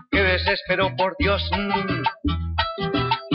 Qué 0.10 0.24
desespero, 0.24 0.95
por 0.95 1.18
Dios. 1.20 1.43
mm. 1.51 2.47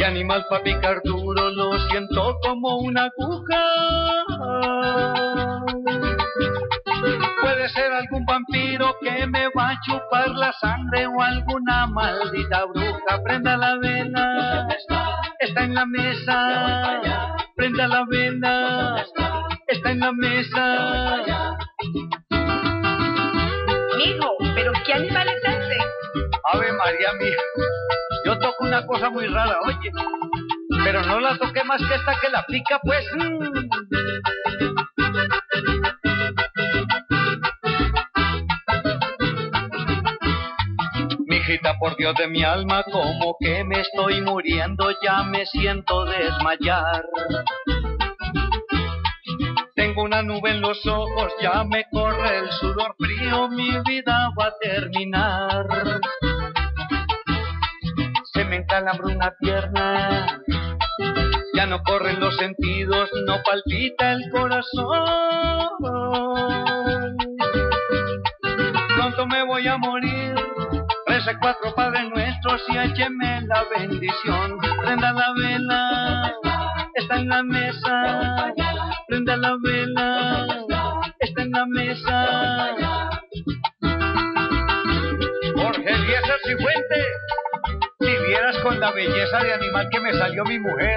Animal 0.05 0.45
para 0.51 0.65
picar 0.65 1.01
duro, 1.05 1.51
lo 1.51 1.79
siento 1.89 2.37
como 2.43 2.79
una 2.79 3.05
aguja. 3.05 3.63
Puede 7.41 7.69
ser 7.69 7.93
algún 7.93 8.25
vampiro 8.27 8.97
que 9.01 9.27
me 9.29 9.47
va 9.57 9.71
a 9.71 9.81
chupar 9.87 10.31
la 10.31 10.53
sangre 10.55 11.07
o 11.07 11.23
alguna 11.23 11.87
maldita 11.87 12.65
bruja. 12.65 13.23
Prenda 13.23 13.57
la 13.57 13.79
vela, 13.79 14.69
está 15.39 15.65
en 15.65 15.75
la 15.75 15.87
mesa. 15.87 17.35
Prenda 17.55 17.87
la 17.87 18.05
vela, 18.09 19.07
está 19.69 19.91
en 19.93 20.01
la 20.01 20.13
mesa. 20.13 21.55
Mijo, 23.97 24.37
¿pero 24.55 24.73
qué 24.85 24.95
animal 24.95 25.29
es 25.29 25.45
ese? 25.45 25.79
Ave 26.53 26.73
María 26.73 27.13
toco 27.13 27.82
una 28.63 28.87
cosa 28.87 29.11
muy 29.11 29.27
rara, 29.27 29.59
oye, 29.65 29.91
pero 30.85 31.03
no 31.03 31.21
la 31.21 31.37
toqué 31.37 31.65
más 31.65 31.81
que 31.83 31.95
esta 31.95 32.15
que 32.21 32.31
la 32.31 32.45
pica, 32.47 32.81
pues. 32.83 33.05
mm. 33.15 33.69
Mijita, 41.27 41.77
por 41.79 41.97
Dios 41.97 42.15
de 42.17 42.29
mi 42.29 42.45
alma, 42.45 42.85
como 42.85 43.37
que 43.41 43.65
me 43.65 43.81
estoy 43.81 44.21
muriendo, 44.21 44.91
ya 45.03 45.25
me 45.25 45.45
siento 45.47 46.05
desmayar. 46.05 47.05
Tengo 49.75 50.03
una 50.03 50.23
nube 50.23 50.51
en 50.51 50.61
los 50.61 50.87
ojos, 50.87 51.33
ya 51.41 51.65
me 51.65 51.85
corre 51.91 52.39
el 52.39 52.51
sudor 52.53 52.95
frío, 52.99 53.49
mi 53.49 53.71
vida 53.87 54.31
va 54.39 54.47
a 54.47 54.59
terminar. 54.61 55.67
Me 58.53 58.67
una 59.15 59.35
pierna, 59.41 60.27
ya 61.55 61.65
no 61.65 61.83
corren 61.85 62.21
los 62.21 62.37
sentidos, 62.37 63.09
no 63.27 63.39
palpita 63.43 64.13
el 64.13 64.31
corazón. 64.31 64.99
Pronto 68.95 69.27
me 69.27 69.43
voy 69.47 69.67
a 69.67 69.79
morir, 69.79 70.35
rece 71.07 71.35
cuatro 71.41 71.75
padres 71.75 72.11
nuestros 72.11 72.63
y 72.69 72.77
écheme 72.77 73.41
la 73.47 73.65
bendición. 73.75 74.59
Prenda 74.85 75.13
la 75.15 75.33
vela, 75.39 76.35
está 76.97 77.17
en 77.17 77.29
la 77.31 77.43
mesa. 77.43 78.53
Prenda 79.09 79.37
la 79.39 79.57
vela, 79.63 80.47
está 81.21 81.41
en 81.41 81.53
la 81.53 81.65
mesa. 81.65 82.77
Jorge 85.55 85.91
Eliezer 85.91 86.41
Cifuente, 86.45 87.03
si 87.03 87.32
vieras 88.33 88.57
con 88.63 88.81
la 88.81 88.91
belleza 88.93 89.41
de 89.41 89.53
animal 89.53 89.91
que 89.91 90.01
me 90.01 90.15
salió 90.15 90.43
mi 90.45 90.59
mujer. 90.59 90.97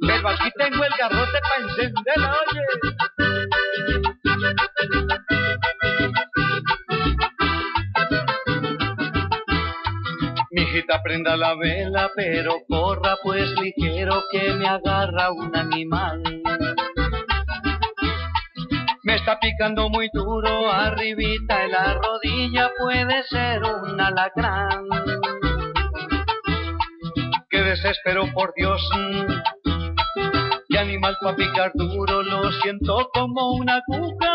Pero 0.00 0.28
aquí 0.28 0.50
tengo 0.58 0.82
el 0.82 0.92
garrote 0.98 1.38
para 1.40 1.62
encenderla, 1.62 2.36
oye. 2.50 2.62
Mijita 10.50 11.00
prenda 11.04 11.36
la 11.36 11.54
vela, 11.54 12.10
pero 12.16 12.56
corra 12.68 13.16
pues 13.22 13.48
ligero 13.60 14.20
que 14.32 14.52
me 14.54 14.66
agarra 14.66 15.30
un 15.30 15.56
animal. 15.56 16.22
Me 19.04 19.14
está 19.14 19.38
picando 19.38 19.88
muy 19.88 20.10
duro, 20.12 20.72
arribita 20.72 21.64
en 21.64 21.70
la 21.70 21.94
rodilla 21.94 22.68
puede 22.76 23.22
ser 23.28 23.62
un 23.62 24.00
alacrán. 24.00 24.88
Desespero 27.70 28.26
por 28.34 28.52
Dios, 28.56 28.82
qué 30.68 30.76
animal 30.76 31.16
para 31.22 31.36
picar 31.36 31.70
duro, 31.76 32.20
lo 32.20 32.50
siento 32.50 33.08
como 33.14 33.52
una 33.52 33.80
cuca. 33.86 34.32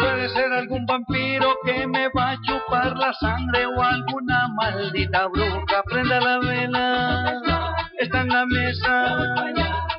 Puede 0.00 0.30
ser 0.30 0.50
algún 0.50 0.86
vampiro 0.86 1.54
que 1.66 1.86
me 1.86 2.08
va 2.16 2.30
a 2.30 2.40
chupar 2.40 2.96
la 2.96 3.12
sangre 3.12 3.66
o 3.66 3.82
alguna 3.82 4.48
maldita 4.54 5.26
bruja. 5.26 5.82
Prenda 5.90 6.20
la 6.20 6.38
vela, 6.38 7.76
está 7.98 8.22
en 8.22 8.28
la 8.28 8.46
mesa. 8.46 9.34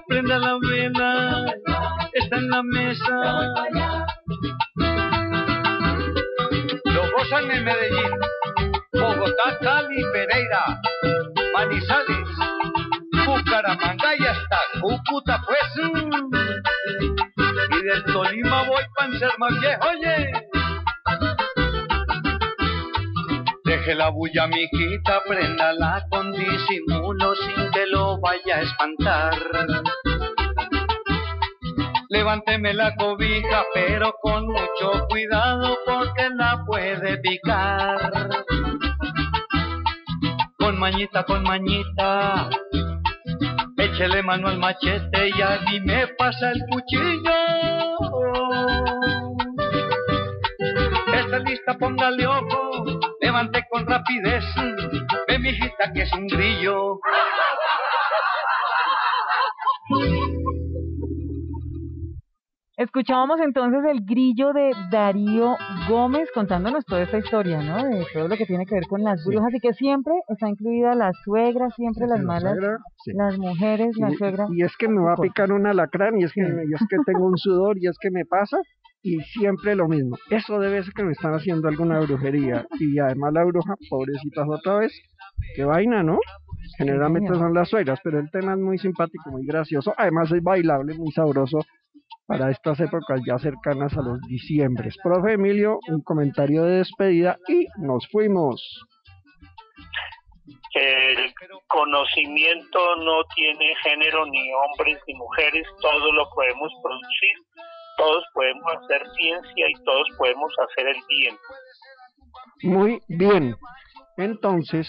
Prenda 0.08 0.40
la 0.40 0.58
vela, 0.60 1.46
está 2.14 2.36
en 2.36 2.50
la 2.50 2.64
mesa. 2.64 3.16
Lo 6.86 7.12
gozan 7.12 7.52
en 7.52 7.64
Medellín, 7.64 8.12
Bogotá, 9.22 9.56
Cali, 9.62 10.02
Pereira, 10.14 10.82
Manizales, 11.54 12.28
Bucaramanga 13.24 14.16
y 14.18 14.26
hasta 14.26 14.60
Cúcuta, 14.82 15.40
pues. 15.46 15.60
Y 17.70 17.84
del 17.84 18.04
Tolima 18.06 18.64
voy 18.64 18.84
para 18.96 19.38
más 19.38 19.60
viejo, 19.60 19.82
oye. 19.92 20.32
Deje 23.64 23.94
la 23.94 24.10
bulla, 24.10 24.48
mijita, 24.48 25.22
préndala 25.28 26.04
con 26.10 26.32
disimulo 26.32 27.36
sin 27.36 27.70
que 27.74 27.86
lo 27.86 28.20
vaya 28.20 28.56
a 28.58 28.62
espantar. 28.62 29.36
Levánteme 32.10 32.74
la 32.74 32.96
cobija, 32.96 33.66
pero 33.74 34.16
con 34.22 34.48
mucho 34.48 35.08
cuidado 35.10 35.78
porque 35.86 36.30
la 36.36 36.64
puede 36.66 37.20
picar. 37.20 38.11
Mañita, 40.82 41.24
con 41.26 41.44
mañita, 41.44 42.50
échele 43.78 44.24
mano 44.24 44.48
al 44.48 44.58
machete 44.58 45.30
y 45.30 45.40
a 45.40 45.60
mí 45.70 45.80
me 45.82 46.08
pasa 46.18 46.50
el 46.54 46.60
cuchillo. 46.72 47.32
Está 51.14 51.38
lista, 51.38 51.78
póngale 51.78 52.26
ojo, 52.26 53.00
levante 53.22 53.64
con 53.70 53.86
rapidez. 53.86 54.44
Ve, 55.28 55.38
mijita, 55.38 55.94
que 55.94 56.02
es 56.02 56.14
un 56.14 56.26
grillo. 56.26 57.00
Escuchábamos 62.86 63.40
entonces 63.42 63.82
el 63.92 64.04
grillo 64.04 64.54
de 64.54 64.72
Darío 64.90 65.56
Gómez 65.88 66.28
contándonos 66.34 66.84
toda 66.84 67.04
esta 67.04 67.20
historia, 67.20 67.62
¿no? 67.62 67.78
De 67.88 68.04
todo 68.12 68.28
lo 68.28 68.36
que 68.36 68.48
tiene 68.48 68.66
que 68.66 68.74
ver 68.74 68.88
con 68.88 69.04
las 69.04 69.24
brujas 69.24 69.54
y 69.54 69.60
que 69.60 69.72
siempre 69.74 70.14
está 70.30 70.50
incluida 70.50 70.96
la 70.96 71.12
suegra, 71.24 71.70
siempre 71.76 72.08
las 72.08 72.20
La 72.22 72.26
malas, 72.26 72.54
suegra, 72.58 72.78
sí. 73.06 73.12
las 73.14 73.38
mujeres, 73.38 73.96
la 74.00 74.10
Y- 74.12 74.16
suegra. 74.16 74.48
Y 74.50 74.64
es 74.64 74.76
que 74.78 74.88
me 74.88 75.00
va 75.00 75.14
a 75.14 75.18
picar 75.18 75.52
un 75.52 75.68
alacrán, 75.68 76.18
y 76.18 76.24
es 76.24 76.34
que, 76.34 76.42
y 76.42 76.74
es 76.74 76.82
que 76.90 76.98
tengo 77.06 77.28
un 77.28 77.38
sudor, 77.38 77.78
y 77.78 77.86
es 77.88 77.96
que 78.02 78.10
me 78.10 78.26
pasa, 78.26 78.58
y 79.04 79.20
siempre 79.20 79.76
lo 79.76 79.88
mismo. 79.88 80.18
Eso 80.32 80.60
debe 80.60 80.82
ser 80.82 80.94
que 80.94 81.04
me 81.04 81.12
están 81.12 81.36
haciendo 81.36 81.68
alguna 81.68 82.00
brujería. 82.00 82.66
Y 82.80 82.98
además 82.98 83.32
la 83.34 83.44
bruja, 83.44 83.76
pobrecitas 83.92 84.48
otra 84.50 84.78
vez, 84.80 84.92
qué 85.56 85.66
vaina, 85.66 86.02
¿no? 86.02 86.18
Generalmente 86.80 87.36
son 87.36 87.54
las 87.54 87.70
suegras, 87.70 88.00
pero 88.04 88.18
el 88.20 88.32
tema 88.32 88.54
es 88.54 88.60
muy 88.60 88.80
simpático, 88.80 89.30
muy 89.30 89.46
gracioso. 89.46 89.94
Además 89.98 90.32
es 90.32 90.42
bailable, 90.42 90.96
muy 90.96 91.12
sabroso 91.12 91.60
para 92.32 92.50
estas 92.50 92.80
épocas 92.80 93.20
ya 93.28 93.38
cercanas 93.40 93.92
a 93.98 94.02
los 94.02 94.22
diciembres. 94.22 94.96
Profe 95.04 95.34
Emilio, 95.34 95.80
un 95.90 96.02
comentario 96.02 96.64
de 96.64 96.78
despedida 96.78 97.38
y 97.50 97.68
nos 97.78 98.08
fuimos. 98.08 98.86
El 100.74 101.34
conocimiento 101.68 102.96
no 103.04 103.22
tiene 103.36 103.76
género 103.84 104.26
ni 104.28 104.50
hombres 104.54 104.98
ni 105.08 105.14
mujeres, 105.16 105.68
todo 105.82 106.10
lo 106.14 106.30
podemos 106.30 106.72
producir, 106.82 107.36
todos 107.98 108.24
podemos 108.34 108.64
hacer 108.78 109.06
ciencia 109.18 109.66
y 109.70 109.84
todos 109.84 110.08
podemos 110.18 110.54
hacer 110.70 110.88
el 110.88 111.02
bien. 111.10 111.36
Muy 112.64 113.02
bien. 113.10 113.56
Entonces, 114.16 114.88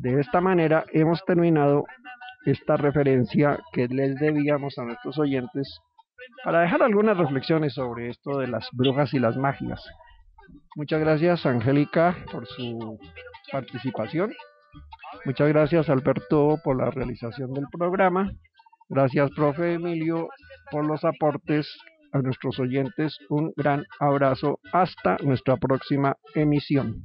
de 0.00 0.20
esta 0.20 0.42
manera 0.42 0.84
hemos 0.92 1.24
terminado 1.24 1.86
esta 2.44 2.76
referencia 2.76 3.58
que 3.72 3.88
les 3.88 4.16
debíamos 4.16 4.78
a 4.78 4.84
nuestros 4.84 5.18
oyentes 5.18 5.80
para 6.44 6.60
dejar 6.60 6.82
algunas 6.82 7.16
reflexiones 7.16 7.74
sobre 7.74 8.10
esto 8.10 8.38
de 8.38 8.48
las 8.48 8.68
brujas 8.72 9.12
y 9.14 9.18
las 9.18 9.36
magias. 9.36 9.82
Muchas 10.76 11.00
gracias, 11.00 11.46
Angélica, 11.46 12.16
por 12.30 12.46
su 12.46 12.98
participación. 13.50 14.32
Muchas 15.24 15.48
gracias, 15.48 15.88
Alberto, 15.88 16.58
por 16.62 16.76
la 16.76 16.90
realización 16.90 17.52
del 17.52 17.66
programa. 17.70 18.30
Gracias, 18.88 19.30
profe 19.34 19.74
Emilio, 19.74 20.28
por 20.70 20.84
los 20.84 21.04
aportes 21.04 21.66
a 22.12 22.18
nuestros 22.18 22.58
oyentes. 22.58 23.18
Un 23.28 23.52
gran 23.56 23.84
abrazo. 23.98 24.60
Hasta 24.72 25.16
nuestra 25.22 25.56
próxima 25.56 26.16
emisión. 26.34 27.04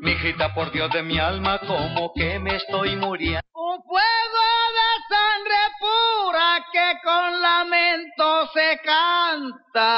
Mijita, 0.00 0.54
por 0.54 0.72
Dios 0.72 0.90
de 0.92 1.02
mi 1.02 1.18
alma, 1.18 1.58
como 1.60 2.12
que 2.14 2.38
me 2.38 2.56
estoy 2.56 2.96
muriendo. 2.96 3.40
Un 3.54 3.82
que 6.90 6.98
con 7.04 7.40
lamento 7.40 8.48
se 8.52 8.80
canta. 8.84 9.88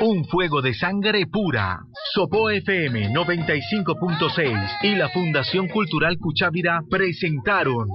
Un 0.00 0.24
fuego 0.26 0.60
de 0.60 0.74
sangre 0.74 1.26
pura. 1.26 1.78
Sopo 2.12 2.50
FM 2.50 3.08
95.6 3.10 4.78
y 4.82 4.94
la 4.96 5.08
Fundación 5.08 5.68
Cultural 5.68 6.18
Cuchávira 6.18 6.80
presentaron 6.90 7.88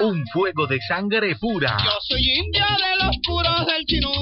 Un 0.00 0.26
fuego 0.26 0.66
de 0.66 0.78
sangre 0.86 1.36
pura. 1.36 1.78
Yo 1.82 1.90
soy 2.02 2.22
india 2.22 2.66
de 2.66 2.96
los 3.04 3.16
puros 3.26 3.66
del 3.66 3.86
chinú. 3.86 4.12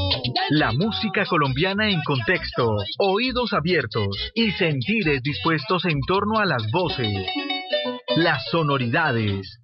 La 0.50 0.70
música 0.72 1.24
colombiana 1.26 1.88
en 1.90 2.00
contexto, 2.02 2.76
oídos 2.98 3.52
abiertos 3.52 4.32
y 4.34 4.52
sentires 4.52 5.20
dispuestos 5.22 5.84
en 5.86 6.00
torno 6.06 6.38
a 6.38 6.44
las 6.44 6.70
voces, 6.70 7.26
las 8.16 8.44
sonoridades, 8.50 9.63